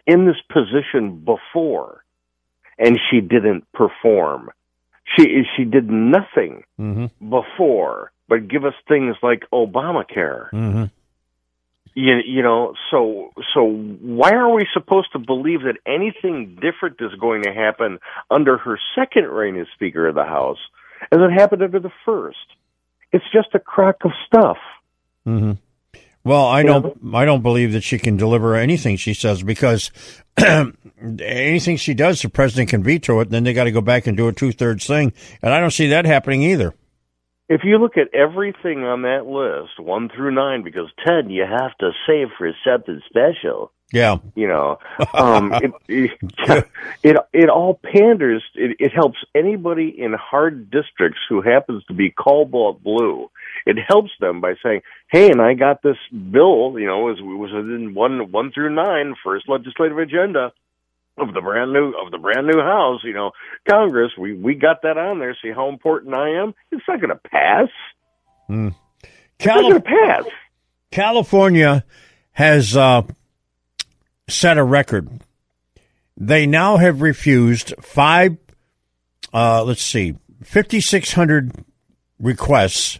in 0.06 0.26
this 0.26 0.40
position 0.52 1.24
before, 1.24 2.02
and 2.78 2.98
she 3.10 3.20
didn't 3.20 3.70
perform. 3.72 4.50
She 5.16 5.44
she 5.56 5.64
did 5.64 5.88
nothing 5.88 6.64
Mm-hmm. 6.80 7.30
before, 7.30 8.10
but 8.28 8.48
give 8.48 8.64
us 8.64 8.74
things 8.88 9.16
like 9.22 9.44
Obamacare. 9.52 10.50
Mm-hmm. 10.50 10.84
You, 11.94 12.18
you 12.26 12.42
know, 12.42 12.74
so 12.90 13.32
so 13.54 13.64
why 13.64 14.32
are 14.32 14.52
we 14.52 14.66
supposed 14.74 15.12
to 15.12 15.18
believe 15.18 15.62
that 15.62 15.78
anything 15.86 16.58
different 16.60 16.96
is 17.00 17.18
going 17.18 17.44
to 17.44 17.54
happen 17.54 17.98
under 18.30 18.58
her 18.58 18.78
second 18.94 19.24
reign 19.24 19.56
as 19.58 19.66
Speaker 19.74 20.08
of 20.08 20.14
the 20.14 20.24
House 20.24 20.58
as 21.10 21.18
it 21.20 21.32
happened 21.32 21.62
under 21.62 21.80
the 21.80 21.92
first? 22.04 22.36
It's 23.12 23.24
just 23.32 23.48
a 23.54 23.58
crock 23.58 24.04
of 24.04 24.10
stuff. 24.26 24.58
Mm-hmm. 25.26 25.52
Well, 26.22 26.46
I 26.46 26.64
don't. 26.64 27.14
I 27.14 27.24
don't 27.24 27.42
believe 27.42 27.72
that 27.72 27.82
she 27.82 27.98
can 27.98 28.16
deliver 28.16 28.56
anything 28.56 28.96
she 28.96 29.14
says 29.14 29.44
because 29.44 29.92
anything 30.36 31.76
she 31.76 31.94
does, 31.94 32.20
the 32.20 32.28
president 32.28 32.68
can 32.68 32.82
veto 32.82 33.20
it. 33.20 33.28
And 33.28 33.30
then 33.30 33.44
they 33.44 33.52
got 33.52 33.64
to 33.64 33.70
go 33.70 33.80
back 33.80 34.08
and 34.08 34.16
do 34.16 34.26
a 34.26 34.32
two 34.32 34.50
thirds 34.50 34.86
thing, 34.86 35.12
and 35.40 35.54
I 35.54 35.60
don't 35.60 35.70
see 35.70 35.86
that 35.86 36.04
happening 36.04 36.42
either. 36.42 36.74
If 37.48 37.60
you 37.62 37.78
look 37.78 37.96
at 37.96 38.12
everything 38.12 38.82
on 38.82 39.02
that 39.02 39.26
list, 39.26 39.78
one 39.78 40.08
through 40.08 40.34
nine, 40.34 40.62
because 40.62 40.88
ten 41.06 41.30
you 41.30 41.44
have 41.44 41.76
to 41.78 41.92
save 42.06 42.28
for 42.36 42.50
something 42.64 43.00
special. 43.08 43.70
Yeah. 43.92 44.16
You 44.34 44.48
know, 44.48 44.78
um, 45.14 45.52
it, 45.54 45.72
it 45.88 46.66
it 47.04 47.16
it 47.32 47.48
all 47.48 47.80
panders. 47.82 48.42
It, 48.54 48.76
it 48.80 48.92
helps 48.92 49.18
anybody 49.34 49.94
in 49.96 50.12
hard 50.12 50.70
districts 50.70 51.20
who 51.28 51.40
happens 51.40 51.84
to 51.84 51.94
be 51.94 52.10
cobalt 52.10 52.82
blue. 52.82 53.30
It 53.64 53.76
helps 53.86 54.10
them 54.18 54.40
by 54.40 54.54
saying, 54.62 54.80
"Hey, 55.10 55.30
and 55.30 55.40
I 55.40 55.54
got 55.54 55.82
this 55.82 55.98
bill. 56.10 56.78
You 56.78 56.86
know, 56.86 56.98
was 57.04 57.18
was 57.20 57.50
in 57.52 57.94
one 57.94 58.32
one 58.32 58.50
through 58.52 58.74
nine, 58.74 59.14
first 59.24 59.48
legislative 59.48 59.98
agenda." 59.98 60.52
Of 61.18 61.32
the 61.32 61.40
brand 61.40 61.72
new 61.72 61.94
of 61.94 62.10
the 62.10 62.18
brand 62.18 62.46
new 62.46 62.60
house, 62.60 63.00
you 63.02 63.14
know, 63.14 63.30
Congress, 63.68 64.12
we 64.18 64.34
we 64.34 64.54
got 64.54 64.82
that 64.82 64.98
on 64.98 65.18
there. 65.18 65.34
See 65.42 65.50
how 65.50 65.70
important 65.70 66.14
I 66.14 66.42
am. 66.42 66.54
It's 66.70 66.84
not 66.86 67.00
going 67.00 67.08
to 67.08 67.28
pass. 67.30 67.68
Mm. 68.50 68.74
It's 69.38 69.46
not 69.46 69.62
going 69.62 69.74
to 69.74 69.80
pass. 69.80 70.24
California 70.90 71.84
has 72.32 72.76
uh, 72.76 73.02
set 74.28 74.58
a 74.58 74.64
record. 74.64 75.08
They 76.16 76.46
now 76.46 76.76
have 76.76 77.02
refused 77.02 77.74
five, 77.80 78.36
uh, 79.32 79.64
let's 79.64 79.82
see, 79.82 80.16
5,600 80.42 81.52
requests 82.18 82.98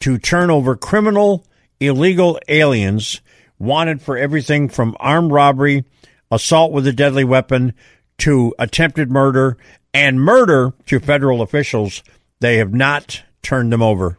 to 0.00 0.18
turn 0.18 0.50
over 0.50 0.76
criminal, 0.76 1.46
illegal 1.78 2.38
aliens 2.48 3.20
wanted 3.58 4.00
for 4.02 4.16
everything 4.16 4.68
from 4.68 4.96
armed 4.98 5.30
robbery, 5.30 5.84
assault 6.30 6.72
with 6.72 6.86
a 6.86 6.92
deadly 6.92 7.24
weapon, 7.24 7.74
to 8.18 8.54
attempted 8.58 9.10
murder, 9.10 9.56
and 9.94 10.20
murder 10.20 10.72
to 10.86 11.00
federal 11.00 11.42
officials. 11.42 12.02
They 12.40 12.56
have 12.56 12.72
not 12.72 13.22
turned 13.42 13.72
them 13.72 13.82
over. 13.82 14.18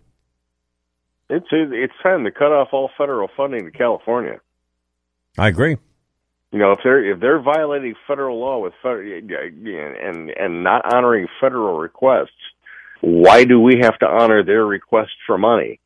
It's 1.29 1.47
it's 1.51 1.93
time 2.03 2.25
to 2.25 2.31
cut 2.31 2.51
off 2.51 2.69
all 2.73 2.89
federal 2.97 3.29
funding 3.37 3.65
to 3.65 3.71
California. 3.71 4.39
I 5.37 5.47
agree. 5.47 5.77
You 6.51 6.59
know, 6.59 6.73
if 6.73 6.79
they're 6.83 7.13
if 7.13 7.21
they're 7.21 7.41
violating 7.41 7.95
federal 8.05 8.39
law 8.39 8.59
with 8.59 8.73
federal, 8.83 9.17
and 9.17 10.29
and 10.29 10.63
not 10.63 10.93
honoring 10.93 11.27
federal 11.39 11.77
requests, 11.77 12.29
why 12.99 13.45
do 13.45 13.59
we 13.59 13.79
have 13.81 13.97
to 13.99 14.05
honor 14.05 14.43
their 14.43 14.65
request 14.65 15.11
for 15.25 15.37
money? 15.37 15.79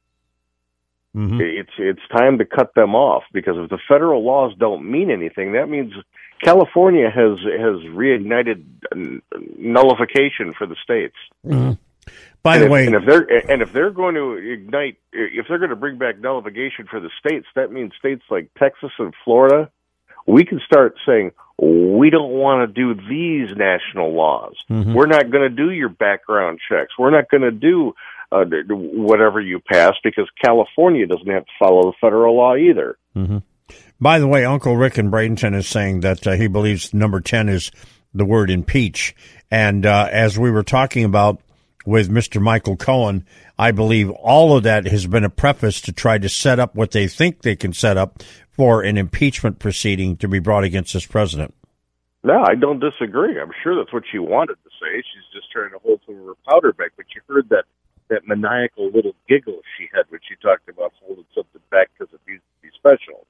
Mm-hmm. 1.16 1.40
It's 1.42 1.72
it's 1.78 2.08
time 2.12 2.38
to 2.40 2.46
cut 2.46 2.74
them 2.76 2.94
off 2.94 3.24
because 3.32 3.56
if 3.58 3.70
the 3.70 3.80
federal 3.88 4.24
laws 4.26 4.54
don't 4.58 4.90
mean 4.90 5.10
anything, 5.10 5.54
that 5.54 5.70
means 5.70 5.94
California 6.44 7.10
has 7.10 7.40
has 7.40 7.80
reignited 7.94 8.66
nullification 9.58 10.54
for 10.54 10.68
the 10.68 10.76
states. 10.84 11.16
Mhm. 11.46 11.78
By 12.44 12.56
and 12.56 12.62
the 12.62 12.66
if, 12.66 12.72
way, 12.72 12.86
and 12.86 12.96
if 12.96 13.06
they're 13.06 13.52
and 13.52 13.62
if 13.62 13.72
they're 13.72 13.92
going 13.92 14.16
to 14.16 14.34
ignite, 14.34 14.98
if 15.14 15.48
they're 15.48 15.58
going 15.58 15.70
to 15.70 15.76
bring 15.76 15.98
back 15.98 16.20
nullification 16.20 16.86
for 16.86 17.00
the 17.00 17.10
states, 17.20 17.48
that 17.56 17.72
means 17.72 17.94
states 17.98 18.24
like 18.30 18.50
Texas 18.60 18.92
and 19.00 19.14
Florida, 19.24 19.72
we 20.28 20.44
can 20.44 20.60
start 20.66 20.98
saying 21.06 21.32
we 21.58 22.10
don't 22.10 22.32
want 22.32 22.68
to 22.68 22.74
do 22.74 22.94
these 23.08 23.56
national 23.56 24.14
laws. 24.14 24.56
Mhm. 24.70 24.94
We're 24.94 25.06
not 25.06 25.32
going 25.32 25.50
to 25.50 25.56
do 25.56 25.72
your 25.72 25.90
background 25.90 26.60
checks. 26.68 26.98
We're 27.00 27.12
not 27.12 27.30
going 27.30 27.44
to 27.44 27.52
do 27.52 27.96
uh, 28.42 28.46
whatever 28.70 29.40
you 29.40 29.60
pass 29.60 29.94
because 30.04 30.30
California 30.44 31.06
doesn't 31.08 31.28
have 31.28 31.46
to 31.46 31.52
follow 31.60 31.92
the 31.92 31.98
federal 32.02 32.36
law 32.36 32.56
either. 32.56 32.98
hmm 33.14 33.38
By 34.00 34.20
the 34.20 34.28
way, 34.28 34.46
Uncle 34.46 34.76
Rick 34.76 34.98
in 34.98 35.12
Bradenton 35.12 35.56
is 35.56 35.68
saying 35.68 36.02
that 36.02 36.26
uh, 36.28 36.32
he 36.34 36.48
believes 36.48 36.94
number 36.94 37.22
10 37.22 37.50
is 37.50 37.72
the 38.14 38.26
word 38.26 38.50
impeach. 38.50 39.16
And 39.52 39.86
uh, 39.86 40.10
as 40.12 40.38
we 40.40 40.52
were 40.52 40.64
talking 40.64 41.04
about 41.04 41.42
with 41.86 42.10
Mr. 42.10 42.42
Michael 42.42 42.78
Cohen, 42.78 43.26
I 43.58 43.72
believe 43.72 44.10
all 44.10 44.58
of 44.58 44.64
that 44.64 44.86
has 44.88 45.06
been 45.06 45.24
a 45.24 45.30
preface 45.30 45.82
to 45.82 45.94
try 45.94 46.18
to 46.18 46.30
set 46.30 46.60
up 46.60 46.76
what 46.76 46.92
they 46.92 47.08
think 47.08 47.42
they 47.42 47.56
can 47.56 47.74
set 47.74 47.98
up 47.98 48.24
for 48.50 48.82
an 48.82 48.98
impeachment 48.98 49.60
proceeding 49.60 50.18
to 50.18 50.28
be 50.28 50.40
brought 50.40 50.64
against 50.64 50.94
this 50.94 51.06
president. 51.06 51.54
No, 52.24 52.44
I 52.44 52.56
don't 52.56 52.80
disagree. 52.80 53.40
I'm 53.40 53.52
sure 53.62 53.76
that's 53.76 53.94
what 53.94 54.04
she 54.12 54.18
wanted 54.18 54.56
to 54.56 54.70
say. 54.82 54.98
She's 54.98 55.32
just 55.32 55.52
trying 55.52 55.72
to 55.72 55.80
hold 55.80 56.02
some 56.08 56.18
of 56.18 56.26
her 56.26 56.34
powder 56.50 56.74
back. 56.74 56.92
But 56.98 57.06
you 57.14 57.22
heard 57.30 57.50
that 57.50 57.66
that 58.10 58.28
maniacal 58.28 58.90
little 58.92 59.16
giggle 59.28 59.62
she 59.78 59.88
had 59.94 60.04
when 60.10 60.20
she 60.28 60.36
talked 60.42 60.70
about 60.70 60.94
holding 61.04 61.26
something 61.34 61.62
back 61.72 61.90
because 61.98 62.14
it 62.14 62.20
needs 62.28 62.42
to 62.42 62.68
be 62.68 62.70
special. 62.76 63.26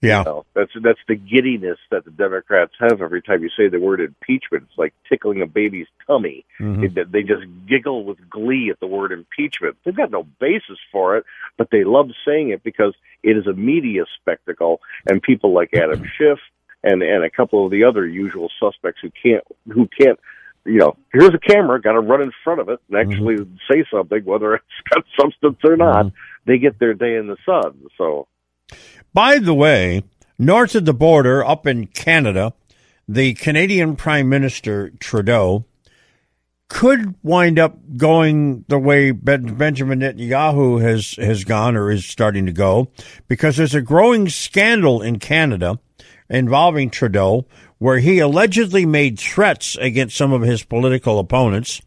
Yeah. 0.00 0.18
You 0.18 0.24
know, 0.24 0.44
that's 0.54 0.72
that's 0.82 0.98
the 1.06 1.14
giddiness 1.14 1.78
that 1.92 2.04
the 2.04 2.10
Democrats 2.10 2.72
have 2.80 3.00
every 3.00 3.22
time 3.22 3.42
you 3.44 3.50
say 3.56 3.68
the 3.68 3.78
word 3.78 4.00
impeachment. 4.00 4.64
It's 4.68 4.76
like 4.76 4.94
tickling 5.08 5.42
a 5.42 5.46
baby's 5.46 5.86
tummy. 6.08 6.44
Mhm. 6.60 6.96
It- 6.96 7.12
they 7.12 7.22
just 7.22 7.44
giggle 7.68 8.04
with 8.04 8.18
glee 8.28 8.68
at 8.70 8.80
the 8.80 8.88
word 8.88 9.12
impeachment. 9.12 9.76
They've 9.84 9.94
got 9.94 10.10
no 10.10 10.24
basis 10.40 10.78
for 10.90 11.16
it, 11.16 11.24
but 11.56 11.70
they 11.70 11.84
love 11.84 12.10
saying 12.26 12.48
it 12.50 12.64
because 12.64 12.94
it 13.22 13.36
is 13.36 13.46
a 13.46 13.52
media 13.52 14.04
spectacle, 14.20 14.80
and 15.08 15.22
people 15.22 15.52
like 15.52 15.72
Adam 15.72 16.02
Schiff 16.18 16.40
and 16.82 17.00
and 17.04 17.22
a 17.22 17.30
couple 17.30 17.64
of 17.64 17.70
the 17.70 17.84
other 17.84 18.04
usual 18.04 18.50
suspects 18.58 19.00
who 19.02 19.10
can't 19.10 19.44
who 19.72 19.86
can't. 19.86 20.18
You 20.64 20.78
know, 20.78 20.96
here's 21.12 21.34
a 21.34 21.38
camera, 21.38 21.80
got 21.80 21.92
to 21.92 22.00
run 22.00 22.22
in 22.22 22.30
front 22.44 22.60
of 22.60 22.68
it 22.68 22.80
and 22.88 22.96
mm-hmm. 22.96 23.12
actually 23.12 23.36
say 23.70 23.84
something, 23.92 24.24
whether 24.24 24.54
it's 24.56 24.64
got 24.92 25.04
substance 25.18 25.58
or 25.64 25.76
not. 25.76 26.06
Mm-hmm. 26.06 26.16
They 26.46 26.58
get 26.58 26.78
their 26.78 26.94
day 26.94 27.16
in 27.16 27.26
the 27.26 27.36
sun. 27.46 27.78
So, 27.98 28.28
By 29.12 29.38
the 29.38 29.54
way, 29.54 30.02
north 30.38 30.74
of 30.74 30.84
the 30.84 30.94
border, 30.94 31.44
up 31.44 31.66
in 31.66 31.86
Canada, 31.86 32.52
the 33.08 33.34
Canadian 33.34 33.96
Prime 33.96 34.28
Minister 34.28 34.90
Trudeau 35.00 35.66
could 36.72 37.14
wind 37.22 37.58
up 37.58 37.76
going 37.98 38.64
the 38.68 38.78
way 38.78 39.10
ben- 39.10 39.56
Benjamin 39.56 40.00
Netanyahu 40.00 40.80
has 40.80 41.12
has 41.16 41.44
gone 41.44 41.76
or 41.76 41.90
is 41.90 42.06
starting 42.06 42.46
to 42.46 42.52
go, 42.52 42.90
because 43.28 43.58
there's 43.58 43.74
a 43.74 43.82
growing 43.82 44.28
scandal 44.30 45.02
in 45.02 45.18
Canada 45.18 45.78
involving 46.32 46.90
Trudeau, 46.90 47.46
where 47.78 47.98
he 47.98 48.18
allegedly 48.18 48.86
made 48.86 49.20
threats 49.20 49.76
against 49.76 50.16
some 50.16 50.32
of 50.32 50.42
his 50.42 50.64
political 50.64 51.18
opponents. 51.18 51.82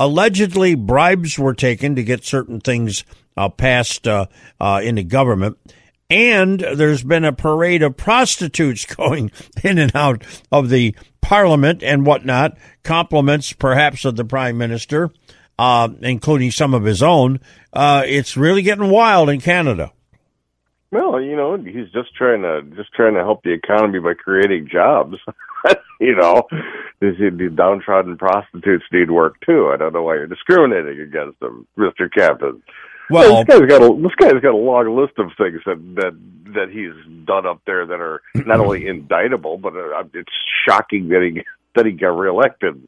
Allegedly, 0.00 0.74
bribes 0.74 1.38
were 1.38 1.54
taken 1.54 1.94
to 1.94 2.02
get 2.02 2.24
certain 2.24 2.60
things 2.60 3.04
uh, 3.36 3.50
passed 3.50 4.08
uh, 4.08 4.26
uh, 4.58 4.80
in 4.82 4.96
the 4.96 5.04
government. 5.04 5.58
And 6.10 6.60
there's 6.60 7.02
been 7.02 7.24
a 7.24 7.32
parade 7.32 7.82
of 7.82 7.96
prostitutes 7.96 8.84
going 8.96 9.30
in 9.62 9.78
and 9.78 9.94
out 9.94 10.24
of 10.50 10.70
the 10.70 10.96
parliament 11.20 11.82
and 11.82 12.04
whatnot, 12.04 12.56
compliments 12.82 13.52
perhaps 13.52 14.04
of 14.04 14.16
the 14.16 14.24
prime 14.24 14.58
minister, 14.58 15.10
uh, 15.58 15.88
including 16.00 16.50
some 16.50 16.74
of 16.74 16.84
his 16.84 17.02
own. 17.02 17.40
Uh, 17.72 18.02
it's 18.06 18.36
really 18.36 18.62
getting 18.62 18.90
wild 18.90 19.28
in 19.28 19.40
Canada. 19.40 19.92
Well, 20.92 21.20
you 21.20 21.34
know, 21.34 21.56
he's 21.56 21.90
just 21.90 22.14
trying 22.14 22.42
to 22.42 22.62
just 22.76 22.92
trying 22.92 23.14
to 23.14 23.20
help 23.20 23.42
the 23.42 23.52
economy 23.52 23.98
by 23.98 24.14
creating 24.14 24.68
jobs. 24.70 25.16
you 26.00 26.14
know, 26.14 26.46
these, 27.00 27.14
these 27.18 27.52
downtrodden 27.52 28.18
prostitutes 28.18 28.84
need 28.92 29.10
work 29.10 29.40
too. 29.40 29.70
I 29.72 29.78
don't 29.78 29.94
know 29.94 30.02
why 30.02 30.14
you're 30.14 30.26
discriminating 30.26 31.00
against 31.00 31.40
them, 31.40 31.66
Mister 31.76 32.08
Captain. 32.08 32.62
Well- 33.10 33.44
this 33.44 33.58
guy's 33.58 33.68
got 33.68 33.82
a 33.82 34.02
this 34.02 34.14
guy's 34.16 34.40
got 34.42 34.52
a 34.52 34.56
long 34.56 34.94
list 34.94 35.14
of 35.18 35.30
things 35.38 35.60
that 35.64 35.78
that 35.96 36.52
that 36.54 36.68
he's 36.70 36.92
done 37.24 37.46
up 37.46 37.62
there 37.66 37.86
that 37.86 38.00
are 38.00 38.20
not 38.34 38.60
only 38.60 38.86
indictable, 38.86 39.56
but 39.56 39.74
uh, 39.74 40.04
it's 40.12 40.30
shocking 40.66 41.08
that 41.08 41.22
he 41.22 41.42
that 41.74 41.86
he 41.86 41.92
got 41.92 42.08
reelected. 42.08 42.86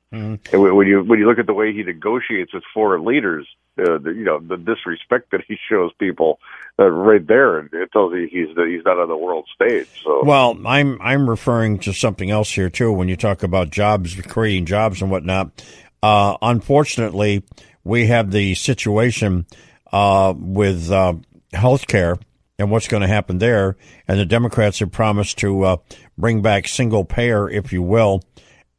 And 0.52 0.60
when 0.62 0.76
when 0.76 0.86
you 0.86 1.02
when 1.02 1.18
you 1.18 1.26
look 1.26 1.38
at 1.38 1.46
the 1.46 1.54
way 1.54 1.72
he 1.72 1.82
negotiates 1.82 2.52
with 2.52 2.64
foreign 2.72 3.04
leaders, 3.04 3.46
uh, 3.78 3.98
the, 3.98 4.10
you 4.10 4.24
know 4.24 4.38
the 4.40 4.56
disrespect 4.56 5.30
that 5.32 5.40
he 5.48 5.56
shows 5.68 5.90
people, 5.98 6.38
uh, 6.78 6.90
right 6.90 7.24
there, 7.26 7.60
it 7.60 7.92
tells 7.92 8.12
you 8.14 8.28
he's 8.30 8.48
he's 8.48 8.84
not 8.84 8.98
on 8.98 9.08
the 9.08 9.16
world 9.16 9.46
stage. 9.54 9.88
So 10.02 10.24
Well, 10.24 10.58
I'm 10.66 11.00
I'm 11.00 11.30
referring 11.30 11.78
to 11.80 11.92
something 11.92 12.30
else 12.30 12.50
here 12.50 12.68
too. 12.68 12.92
When 12.92 13.08
you 13.08 13.16
talk 13.16 13.42
about 13.42 13.70
jobs, 13.70 14.14
creating 14.22 14.66
jobs 14.66 15.00
and 15.00 15.10
whatnot, 15.10 15.64
uh, 16.02 16.36
unfortunately, 16.42 17.44
we 17.84 18.06
have 18.06 18.30
the 18.30 18.54
situation 18.54 19.46
uh, 19.92 20.34
with 20.36 20.90
uh, 20.90 21.14
healthcare 21.52 22.20
and 22.58 22.70
what's 22.70 22.88
going 22.88 23.02
to 23.02 23.08
happen 23.08 23.38
there. 23.38 23.76
And 24.08 24.18
the 24.18 24.26
Democrats 24.26 24.80
have 24.80 24.90
promised 24.90 25.38
to 25.38 25.64
uh, 25.64 25.76
bring 26.18 26.42
back 26.42 26.66
single 26.66 27.04
payer, 27.04 27.48
if 27.48 27.72
you 27.72 27.82
will, 27.82 28.22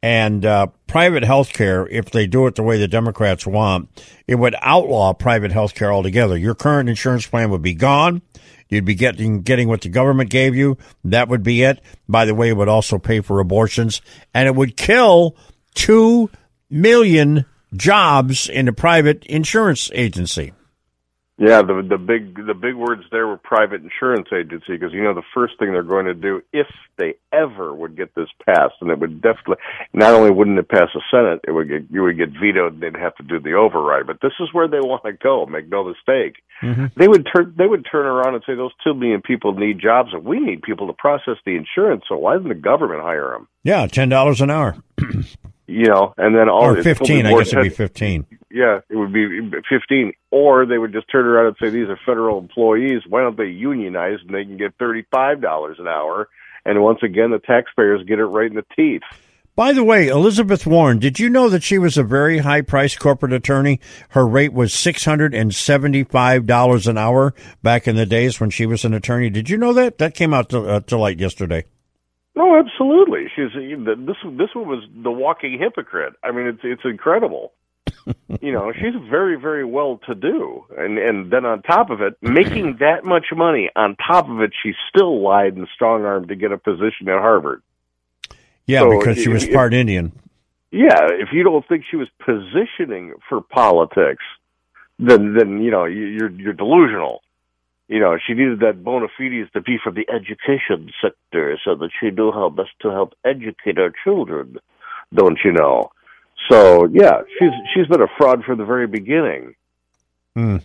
and 0.02 0.44
uh, 0.44 0.68
private 0.86 1.24
health 1.24 1.52
care. 1.52 1.86
If 1.88 2.10
they 2.10 2.26
do 2.26 2.46
it 2.46 2.54
the 2.54 2.62
way 2.62 2.78
the 2.78 2.88
Democrats 2.88 3.46
want, 3.46 3.88
it 4.26 4.36
would 4.36 4.54
outlaw 4.60 5.12
private 5.12 5.52
health 5.52 5.74
care 5.74 5.92
altogether. 5.92 6.36
Your 6.36 6.54
current 6.54 6.88
insurance 6.88 7.26
plan 7.26 7.50
would 7.50 7.62
be 7.62 7.74
gone. 7.74 8.22
You'd 8.68 8.84
be 8.84 8.94
getting 8.94 9.42
getting 9.42 9.68
what 9.68 9.82
the 9.82 9.88
government 9.88 10.30
gave 10.30 10.56
you. 10.56 10.76
That 11.04 11.28
would 11.28 11.42
be 11.42 11.62
it. 11.62 11.80
By 12.08 12.24
the 12.24 12.34
way, 12.34 12.48
it 12.48 12.56
would 12.56 12.68
also 12.68 12.98
pay 12.98 13.20
for 13.20 13.38
abortions, 13.40 14.02
and 14.34 14.48
it 14.48 14.54
would 14.54 14.76
kill 14.76 15.36
two 15.74 16.30
million 16.68 17.44
jobs 17.74 18.48
in 18.48 18.66
the 18.66 18.72
private 18.72 19.24
insurance 19.26 19.90
agency. 19.94 20.52
Yeah, 21.38 21.60
the 21.60 21.86
the 21.86 21.98
big 21.98 22.46
the 22.46 22.54
big 22.54 22.76
words 22.76 23.02
there 23.10 23.26
were 23.26 23.36
private 23.36 23.82
insurance 23.82 24.28
agency 24.32 24.72
because 24.72 24.94
you 24.94 25.02
know 25.02 25.12
the 25.12 25.26
first 25.34 25.58
thing 25.58 25.72
they're 25.72 25.82
going 25.82 26.06
to 26.06 26.14
do 26.14 26.40
if 26.54 26.66
they 26.96 27.16
ever 27.30 27.74
would 27.74 27.94
get 27.94 28.14
this 28.14 28.30
passed, 28.46 28.76
and 28.80 28.90
it 28.90 28.98
would 28.98 29.20
definitely 29.20 29.56
not 29.92 30.14
only 30.14 30.30
wouldn't 30.30 30.58
it 30.58 30.66
pass 30.70 30.88
the 30.94 31.02
Senate, 31.10 31.40
it 31.46 31.50
would 31.50 31.68
get 31.68 31.90
you 31.90 32.04
would 32.04 32.16
get 32.16 32.30
vetoed, 32.30 32.72
and 32.72 32.82
they'd 32.82 32.98
have 32.98 33.14
to 33.16 33.22
do 33.22 33.38
the 33.38 33.52
override. 33.52 34.06
But 34.06 34.22
this 34.22 34.32
is 34.40 34.48
where 34.52 34.66
they 34.66 34.80
want 34.80 35.04
to 35.04 35.12
go. 35.12 35.44
Make 35.44 35.68
no 35.68 35.84
mistake. 35.84 36.36
Mm-hmm. 36.62 36.86
They 36.96 37.06
would 37.06 37.28
turn 37.30 37.54
they 37.58 37.66
would 37.66 37.84
turn 37.90 38.06
around 38.06 38.34
and 38.34 38.42
say 38.46 38.54
those 38.54 38.72
two 38.82 38.94
million 38.94 39.20
people 39.20 39.52
need 39.52 39.78
jobs, 39.78 40.14
and 40.14 40.24
we 40.24 40.40
need 40.40 40.62
people 40.62 40.86
to 40.86 40.94
process 40.94 41.36
the 41.44 41.54
insurance. 41.54 42.04
So 42.08 42.16
why 42.16 42.36
doesn't 42.36 42.48
the 42.48 42.54
government 42.54 43.02
hire 43.02 43.32
them? 43.32 43.46
Yeah, 43.62 43.86
ten 43.88 44.08
dollars 44.08 44.40
an 44.40 44.50
hour 44.50 44.76
You 45.66 45.86
know, 45.86 46.14
and 46.16 46.34
then 46.34 46.48
all 46.48 46.64
or 46.64 46.82
fifteen. 46.82 47.26
I 47.26 47.32
guess 47.32 47.52
it'd 47.52 47.64
be 47.64 47.68
fifteen. 47.70 48.24
yeah, 48.50 48.80
it 48.88 48.96
would 48.96 49.12
be 49.12 49.50
15. 49.68 50.12
Or 50.30 50.64
they 50.64 50.78
would 50.78 50.92
just 50.92 51.10
turn 51.10 51.26
around 51.26 51.48
and 51.48 51.56
say, 51.60 51.68
these 51.70 51.88
are 51.88 51.98
federal 52.06 52.38
employees. 52.38 53.02
Why 53.08 53.22
don't 53.22 53.36
they 53.36 53.46
unionize 53.48 54.20
and 54.26 54.32
they 54.34 54.44
can 54.44 54.56
get 54.56 54.78
$35 54.78 55.78
an 55.80 55.88
hour? 55.88 56.28
And 56.64 56.80
once 56.82 57.00
again, 57.02 57.30
the 57.32 57.38
taxpayers 57.38 58.02
get 58.06 58.18
it 58.18 58.24
right 58.24 58.48
in 58.48 58.56
the 58.56 58.64
teeth. 58.74 59.02
By 59.54 59.72
the 59.72 59.84
way, 59.84 60.08
Elizabeth 60.08 60.66
Warren, 60.66 60.98
did 60.98 61.18
you 61.18 61.30
know 61.30 61.48
that 61.48 61.62
she 61.62 61.78
was 61.78 61.96
a 61.96 62.02
very 62.02 62.38
high 62.38 62.60
priced 62.60 62.98
corporate 62.98 63.32
attorney? 63.32 63.80
Her 64.10 64.26
rate 64.26 64.52
was 64.52 64.72
$675 64.72 66.86
an 66.86 66.98
hour 66.98 67.34
back 67.62 67.88
in 67.88 67.96
the 67.96 68.04
days 68.06 68.38
when 68.40 68.50
she 68.50 68.66
was 68.66 68.84
an 68.84 68.92
attorney. 68.94 69.30
Did 69.30 69.48
you 69.48 69.56
know 69.56 69.72
that? 69.72 69.96
That 69.98 70.14
came 70.14 70.34
out 70.34 70.48
to, 70.50 70.68
uh, 70.68 70.80
to 70.80 70.98
light 70.98 71.18
yesterday. 71.20 71.64
No, 72.36 72.58
absolutely. 72.58 73.28
She's 73.34 73.52
this. 73.54 74.16
This 74.24 74.54
one 74.54 74.68
was 74.68 74.84
the 75.02 75.10
walking 75.10 75.58
hypocrite. 75.58 76.12
I 76.22 76.32
mean, 76.32 76.46
it's 76.46 76.60
it's 76.62 76.84
incredible. 76.84 77.52
you 78.40 78.52
know, 78.52 78.72
she's 78.72 78.94
very 79.10 79.36
very 79.40 79.64
well 79.64 79.98
to 80.06 80.14
do, 80.14 80.64
and 80.76 80.98
and 80.98 81.30
then 81.30 81.46
on 81.46 81.62
top 81.62 81.88
of 81.90 82.02
it, 82.02 82.16
making 82.20 82.76
that 82.80 83.04
much 83.04 83.26
money. 83.34 83.70
On 83.74 83.96
top 83.96 84.28
of 84.28 84.40
it, 84.42 84.52
she 84.62 84.72
still 84.90 85.22
lied 85.22 85.56
and 85.56 85.66
strong 85.74 86.04
armed 86.04 86.28
to 86.28 86.34
get 86.36 86.52
a 86.52 86.58
position 86.58 87.08
at 87.08 87.18
Harvard. 87.20 87.62
Yeah, 88.66 88.80
So, 88.80 88.98
because 88.98 89.18
she 89.18 89.28
was 89.28 89.44
if- 89.44 89.54
part 89.54 89.72
Indian. 89.72 90.12
Yeah, 90.72 91.06
if 91.12 91.28
you 91.32 91.42
don't 91.42 91.66
think 91.66 91.84
she 91.90 91.96
was 91.96 92.08
positioning 92.18 93.14
for 93.28 93.40
politics, 93.40 94.24
then 94.98 95.32
then 95.34 95.62
you 95.62 95.70
know 95.70 95.84
you- 95.86 96.06
you're 96.06 96.30
you're 96.30 96.52
delusional. 96.52 97.22
You 97.88 98.00
know, 98.00 98.16
she 98.24 98.34
needed 98.34 98.60
that 98.60 98.82
bona 98.82 99.06
fides 99.16 99.50
to 99.52 99.60
be 99.60 99.78
from 99.82 99.94
the 99.94 100.06
education 100.08 100.90
sector 101.00 101.58
so 101.64 101.74
that 101.76 101.90
she 102.00 102.10
knew 102.10 102.32
how 102.32 102.48
best 102.48 102.70
to 102.82 102.90
help 102.90 103.14
educate 103.24 103.78
our 103.78 103.92
children. 104.02 104.58
Don't 105.14 105.38
you 105.44 105.52
know? 105.52 105.90
So 106.50 106.86
yeah, 106.86 107.22
she's 107.38 107.52
she's 107.74 107.86
been 107.86 108.02
a 108.02 108.08
fraud 108.18 108.44
from 108.44 108.58
the 108.58 108.64
very 108.64 108.86
beginning. 108.86 109.54
Hmm. 110.34 110.56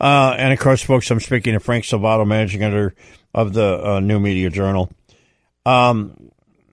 Uh, 0.00 0.34
and 0.38 0.52
of 0.52 0.58
course, 0.58 0.82
folks, 0.82 1.10
I'm 1.10 1.20
speaking 1.20 1.54
to 1.54 1.60
Frank 1.60 1.84
Salvato, 1.84 2.26
managing 2.26 2.62
editor 2.62 2.94
of 3.32 3.52
the 3.52 3.86
uh, 3.86 4.00
New 4.00 4.20
Media 4.20 4.50
Journal. 4.50 4.90
Um, 5.66 6.30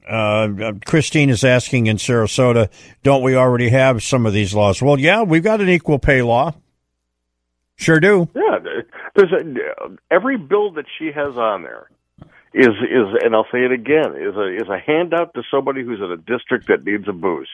Uh, 0.07 0.73
Christine 0.85 1.29
is 1.29 1.43
asking 1.45 1.87
in 1.87 1.95
Sarasota, 1.95 2.69
don't 3.01 3.23
we 3.23 3.35
already 3.35 3.69
have 3.69 4.03
some 4.03 4.25
of 4.25 4.33
these 4.33 4.53
laws? 4.53 4.81
Well, 4.81 4.99
yeah, 4.99 5.21
we've 5.21 5.43
got 5.43 5.61
an 5.61 5.69
equal 5.69 5.99
pay 5.99 6.21
law. 6.21 6.53
Sure 7.77 7.99
do. 7.99 8.27
Yeah, 8.35 8.59
there's 9.15 9.31
a, 9.31 9.97
every 10.09 10.37
bill 10.37 10.71
that 10.73 10.85
she 10.97 11.11
has 11.13 11.37
on 11.37 11.63
there 11.63 11.89
is 12.53 12.67
is, 12.67 13.23
and 13.23 13.35
I'll 13.35 13.47
say 13.51 13.63
it 13.63 13.71
again, 13.71 14.15
is 14.15 14.35
a 14.35 14.55
is 14.55 14.69
a 14.69 14.77
handout 14.77 15.33
to 15.35 15.43
somebody 15.49 15.83
who's 15.83 15.99
in 15.99 16.11
a 16.11 16.17
district 16.17 16.67
that 16.67 16.83
needs 16.83 17.07
a 17.07 17.13
boost. 17.13 17.49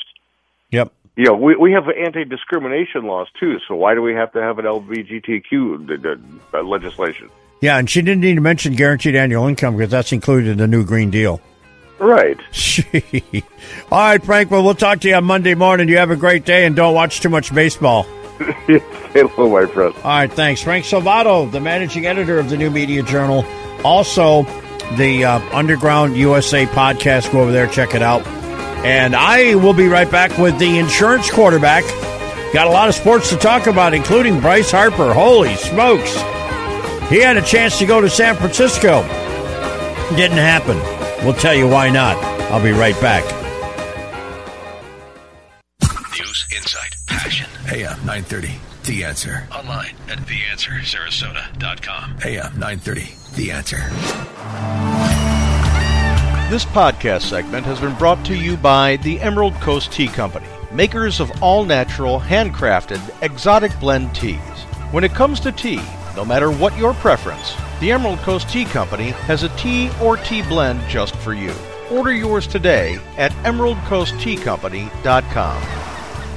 Yep. 0.71 0.91
You 1.15 1.25
know, 1.25 1.33
we 1.33 1.55
we 1.55 1.71
have 1.73 1.85
anti 1.89 2.25
discrimination 2.25 3.05
laws 3.05 3.27
too. 3.39 3.57
So 3.67 3.75
why 3.75 3.95
do 3.95 4.01
we 4.01 4.13
have 4.13 4.31
to 4.33 4.41
have 4.41 4.59
an 4.59 4.65
LGBTQ 4.65 6.53
uh, 6.53 6.63
legislation? 6.63 7.29
Yeah, 7.61 7.77
and 7.77 7.89
she 7.89 8.01
didn't 8.01 8.21
need 8.21 8.35
to 8.35 8.41
mention 8.41 8.75
guaranteed 8.75 9.15
annual 9.15 9.47
income 9.47 9.77
because 9.77 9.91
that's 9.91 10.11
included 10.11 10.51
in 10.51 10.57
the 10.57 10.67
new 10.67 10.85
Green 10.85 11.09
Deal. 11.09 11.41
Right. 11.99 12.37
All 13.91 13.99
right, 13.99 14.23
Frank. 14.23 14.51
Well, 14.51 14.63
we'll 14.63 14.75
talk 14.75 14.99
to 15.01 15.07
you 15.07 15.15
on 15.15 15.23
Monday 15.23 15.55
morning. 15.55 15.89
You 15.89 15.97
have 15.97 16.11
a 16.11 16.15
great 16.15 16.45
day 16.45 16.65
and 16.65 16.75
don't 16.75 16.93
watch 16.93 17.21
too 17.21 17.29
much 17.29 17.53
baseball. 17.53 18.05
Hello, 19.13 19.49
my 19.49 19.65
friend. 19.65 19.95
All 19.97 20.03
right, 20.03 20.31
thanks. 20.31 20.61
Frank 20.61 20.83
Salvato, 20.85 21.49
the 21.49 21.61
managing 21.61 22.05
editor 22.05 22.37
of 22.37 22.49
the 22.49 22.57
New 22.57 22.69
Media 22.69 23.01
Journal. 23.01 23.45
Also, 23.83 24.43
the 24.97 25.23
uh, 25.23 25.39
Underground 25.55 26.17
USA 26.17 26.65
podcast. 26.65 27.31
Go 27.31 27.41
over 27.41 27.51
there, 27.51 27.67
check 27.67 27.95
it 27.95 28.01
out. 28.01 28.25
And 28.85 29.15
I 29.15 29.55
will 29.55 29.73
be 29.73 29.87
right 29.87 30.09
back 30.09 30.37
with 30.37 30.59
the 30.59 30.79
insurance 30.79 31.31
quarterback. 31.31 31.83
Got 32.53 32.67
a 32.67 32.71
lot 32.71 32.89
of 32.89 32.95
sports 32.95 33.29
to 33.29 33.37
talk 33.37 33.67
about, 33.67 33.93
including 33.93 34.39
Bryce 34.39 34.71
Harper. 34.71 35.13
Holy 35.13 35.55
smokes. 35.55 36.13
He 37.09 37.19
had 37.21 37.37
a 37.37 37.41
chance 37.41 37.79
to 37.79 37.85
go 37.85 38.01
to 38.01 38.09
San 38.09 38.35
Francisco. 38.35 39.01
Didn't 40.15 40.37
happen. 40.37 40.77
We'll 41.25 41.35
tell 41.35 41.55
you 41.55 41.67
why 41.69 41.89
not. 41.89 42.17
I'll 42.51 42.63
be 42.63 42.71
right 42.71 42.99
back. 42.99 43.23
AM 47.69 47.97
930. 48.05 48.55
The 48.83 49.03
Answer. 49.03 49.45
Online 49.53 49.93
at 50.07 50.19
theanswersarasota.com. 50.19 52.15
AM 52.23 52.57
930. 52.57 53.13
The 53.35 53.51
Answer. 53.51 53.79
This 56.49 56.63
podcast 56.63 57.23
segment 57.23 57.65
has 57.65 57.81
been 57.81 57.93
brought 57.95 58.23
to 58.27 58.37
you 58.37 58.55
by 58.55 58.95
the 58.97 59.19
Emerald 59.19 59.53
Coast 59.55 59.91
Tea 59.91 60.07
Company, 60.07 60.47
makers 60.71 61.19
of 61.19 61.29
all 61.43 61.65
natural, 61.65 62.21
handcrafted, 62.21 63.01
exotic 63.21 63.77
blend 63.81 64.15
teas. 64.15 64.39
When 64.91 65.03
it 65.03 65.11
comes 65.11 65.41
to 65.41 65.51
tea, 65.51 65.81
no 66.15 66.23
matter 66.23 66.49
what 66.49 66.77
your 66.77 66.93
preference, 66.93 67.53
the 67.81 67.91
Emerald 67.91 68.19
Coast 68.19 68.49
Tea 68.49 68.63
Company 68.63 69.09
has 69.27 69.43
a 69.43 69.49
tea 69.57 69.91
or 70.01 70.15
tea 70.15 70.41
blend 70.41 70.79
just 70.87 71.17
for 71.17 71.33
you. 71.33 71.53
Order 71.91 72.13
yours 72.13 72.47
today 72.47 72.97
at 73.17 73.33
emeraldcoastteacompany.com. 73.43 75.86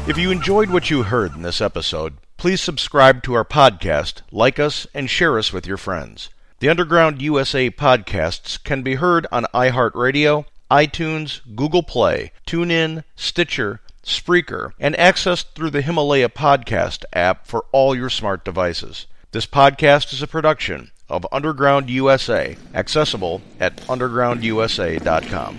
If 0.07 0.19
you 0.19 0.31
enjoyed 0.31 0.71
what 0.71 0.91
you 0.91 1.05
heard 1.05 1.35
in 1.35 1.43
this 1.43 1.61
episode, 1.61 2.15
please 2.37 2.61
subscribe 2.61 3.23
to 3.23 3.35
our 3.35 3.45
podcast, 3.45 4.23
like 4.33 4.59
us, 4.59 4.87
and 4.93 5.09
share 5.09 5.39
us 5.39 5.53
with 5.53 5.67
your 5.67 5.77
friends. 5.77 6.31
The 6.59 6.69
Underground 6.69 7.23
USA 7.23 7.71
podcasts 7.71 8.63
can 8.63 8.83
be 8.83 8.97
heard 8.97 9.27
on 9.31 9.45
iHeartRadio, 9.55 10.47
iTunes, 10.71 11.41
Google 11.55 11.83
Play, 11.83 12.33
TuneIn, 12.47 13.05
Stitcher, 13.15 13.81
Spreaker, 14.05 14.73
and 14.81 14.95
accessed 14.97 15.53
through 15.55 15.71
the 15.71 15.83
Himalaya 15.83 16.29
Podcast 16.29 17.05
app 17.13 17.47
for 17.47 17.65
all 17.71 17.95
your 17.95 18.11
smart 18.11 18.45
devices. 18.45 19.07
This 19.33 19.47
podcast 19.47 20.13
is 20.13 20.23
a 20.23 20.27
production 20.27 20.91
of 21.09 21.27
Underground 21.31 21.89
USA, 21.91 22.57
accessible 22.75 23.43
at 23.61 23.77
undergroundusa.com. 23.83 25.59